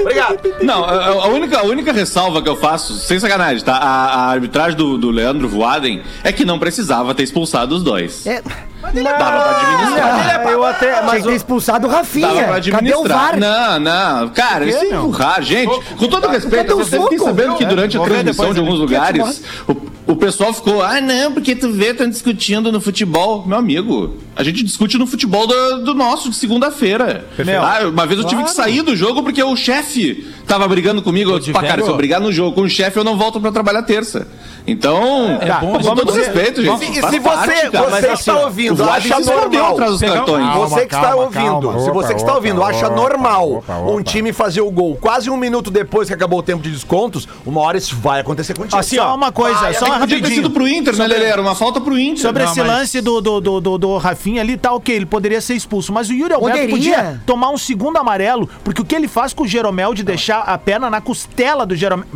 [0.00, 0.38] Obrigado.
[0.62, 3.74] Não, a, a única, a única ressalva que eu faço, sem sacanagem, tá?
[3.76, 8.26] A, a arbitragem do, do Leandro Voaden é que não precisava ter expulsado os dois.
[8.26, 8.42] É,
[8.80, 10.48] Dava pra administrar.
[10.50, 12.28] eu até, tinha mas que ter expulsado o Dava Rafinha.
[12.28, 13.18] pra Cadê o administrar.
[13.18, 13.36] VAR?
[13.40, 14.28] Não, não.
[14.30, 15.84] Cara, isso é empurrar, gente.
[15.96, 19.74] Com todo respeito, eu fiquei sabendo que durante a transmissão de alguns lugares, o,
[20.08, 23.44] o pessoal ficou, ah, não, porque tu vê, estão discutindo no futebol.
[23.46, 27.26] Meu amigo, a gente discute no futebol do, do nosso, de segunda-feira.
[27.60, 31.30] Ah, uma vez eu tive que sair do jogo porque o chefe tava brigando comigo.
[31.30, 33.38] Eu disse, pá, cara, se eu brigar no jogo com o chefe, eu não volto
[33.38, 34.26] pra trabalhar terça.
[34.66, 36.84] Então, É bom com a todo respeito, gente.
[36.84, 37.90] E se faz você, parte, cara.
[37.90, 39.72] você assim, está ó, ouvindo, acha se normal.
[39.72, 40.44] atrás dos cartões.
[40.46, 41.80] Calma, Você que está calma, ouvindo, calma.
[41.80, 45.70] se você que está ouvindo, acha normal um time fazer o gol quase um minuto
[45.70, 48.76] depois que acabou o tempo de descontos, uma hora isso vai acontecer contigo.
[48.76, 51.24] Assim, só uma coisa, só que Podia ter sido pro Inter, né, Lelê?
[51.26, 52.18] Era uma falta pro Inter.
[52.22, 55.06] Sobre Não, esse mas- lance do, do, do, do, do Rafinha ali, tá ok, ele
[55.06, 55.92] poderia ser expulso.
[55.92, 56.96] Mas o Yuri Alberto Poderia?
[56.96, 60.40] podia tomar um segundo amarelo, porque o que ele faz com o Jeromel de deixar
[60.40, 62.06] a perna na costela do Jeromel.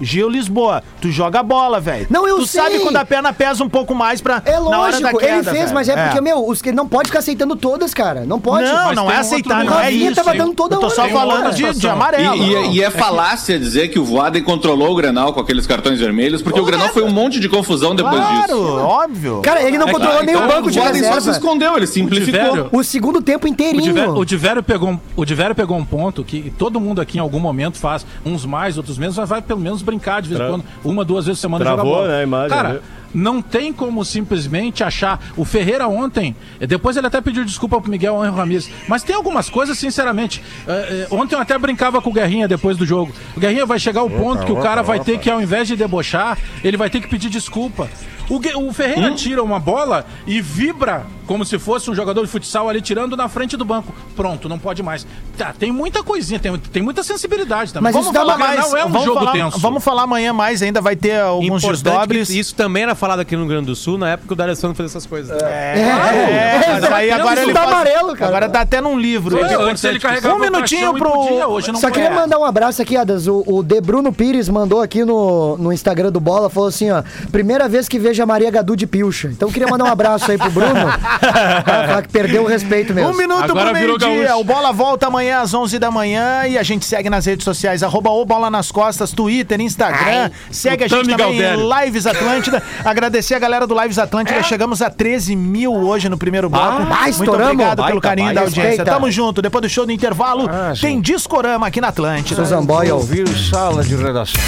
[0.00, 2.06] Gil Lisboa, tu joga bola, velho.
[2.10, 2.60] Não, eu tu sei.
[2.60, 4.42] sabe quando a perna pesa um pouco mais pra.
[4.44, 5.74] É na hora da lógico, queda, ele fez, velho.
[5.74, 8.24] mas é porque, meu, os que não pode ficar aceitando todas, cara.
[8.24, 8.64] Não pode.
[8.66, 10.14] Não, Mas não é um aceitar, não é isso.
[10.14, 10.94] tava dando toda Eu tô hora.
[10.94, 12.36] só falando de, de amarelo.
[12.36, 15.66] E, e é- e é falácia dizer que o Voaden controlou o Grenal com aqueles
[15.66, 18.76] cartões vermelhos, porque o Grenal foi um monte de confusão depois Claro, disso.
[18.78, 19.40] óbvio.
[19.42, 21.38] Cara, ele não É controlou nem o Então, banco de o Voaden só se reserva.
[21.38, 22.68] escondeu, ele simplificou.
[22.72, 24.16] O segundo tempo O inteirinho.
[24.16, 25.24] O Divério pegou, um- o
[25.54, 29.16] pegou um ponto que todo mundo aqui em algum momento faz, uns mais, outros menos,
[29.16, 31.64] mas vai pelo menos brincar de vez em Tra- quando, uma, duas vezes por semana
[31.64, 32.08] Travou, jogar bola.
[32.08, 32.80] né, a imagem, Cara, né?
[33.14, 35.18] não tem como simplesmente achar.
[35.36, 39.16] O Ferreira ontem, eh, depois ele até pediu desculpa pro Miguel Angel Ramírez, mas tem
[39.16, 40.42] algumas coisas, sinceramente.
[40.68, 43.12] eh, eh, ontem eu até brincava com o Guerrinha depois do jogo.
[43.36, 45.76] O Guerrinha vai chegar ao ponto que o cara vai ter que, ao invés de
[45.76, 47.88] debochar, ele vai ter que pedir desculpa.
[48.28, 52.68] O, o Ferreira tira uma bola e vibra como se fosse um jogador de futsal
[52.68, 53.92] ali tirando na frente do banco.
[54.14, 55.06] Pronto, não pode mais.
[55.36, 57.92] Tá, tem muita coisinha, tem, tem muita sensibilidade também.
[57.92, 59.58] Mas isso dá falar, Grenal é um vamos, jogo falar, tenso.
[59.58, 62.30] vamos falar amanhã mais, ainda vai ter alguns desdobres.
[62.30, 64.76] isso também era falado aqui no Rio Grande do Sul, na época que o D'Alessandro
[64.76, 65.36] fazia essas coisas.
[65.42, 68.26] É, mas aí agora ele tá faz- amarelo, cara.
[68.28, 69.36] Agora tá até num livro.
[69.38, 71.10] Foi, antes ele carregava um minutinho pro.
[71.10, 73.26] podia, hoje não Só queria mandar um abraço aqui, Adas.
[73.26, 77.02] O, o De Bruno Pires mandou aqui no, no Instagram do Bola, falou assim, ó,
[77.32, 79.28] primeira vez que vejo a Maria Gadu de pilcha.
[79.28, 80.74] Então queria mandar um abraço aí pro Bruno,
[81.64, 83.10] pra falar que perdeu o respeito mesmo.
[83.10, 84.36] Um minuto Agora pro meio-dia.
[84.36, 87.82] O Bola volta amanhã às 11 da manhã e a gente segue nas redes sociais.
[87.82, 90.30] Arroba o Bola nas Costas, Twitter, Instagram.
[90.50, 92.62] segue a gente também em Lives Atlântida.
[92.84, 94.42] Agradecer a galera do Lives Atlântida.
[94.42, 96.66] Chegamos a 13 mil hoje no primeiro bloco.
[96.66, 97.52] ah, Muito estouramos.
[97.52, 98.62] obrigado pelo Baita, carinho da audiência.
[98.68, 98.90] Respeita.
[98.90, 99.40] Tamo junto.
[99.42, 100.48] Depois do show do intervalo,
[100.80, 102.44] tem Discorama aqui na Atlântida.
[102.44, 102.98] Zamboia, ó.
[102.98, 104.40] Ouvir sala de redação.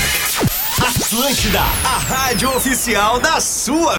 [0.80, 3.96] Atlântida, a rádio oficial da sua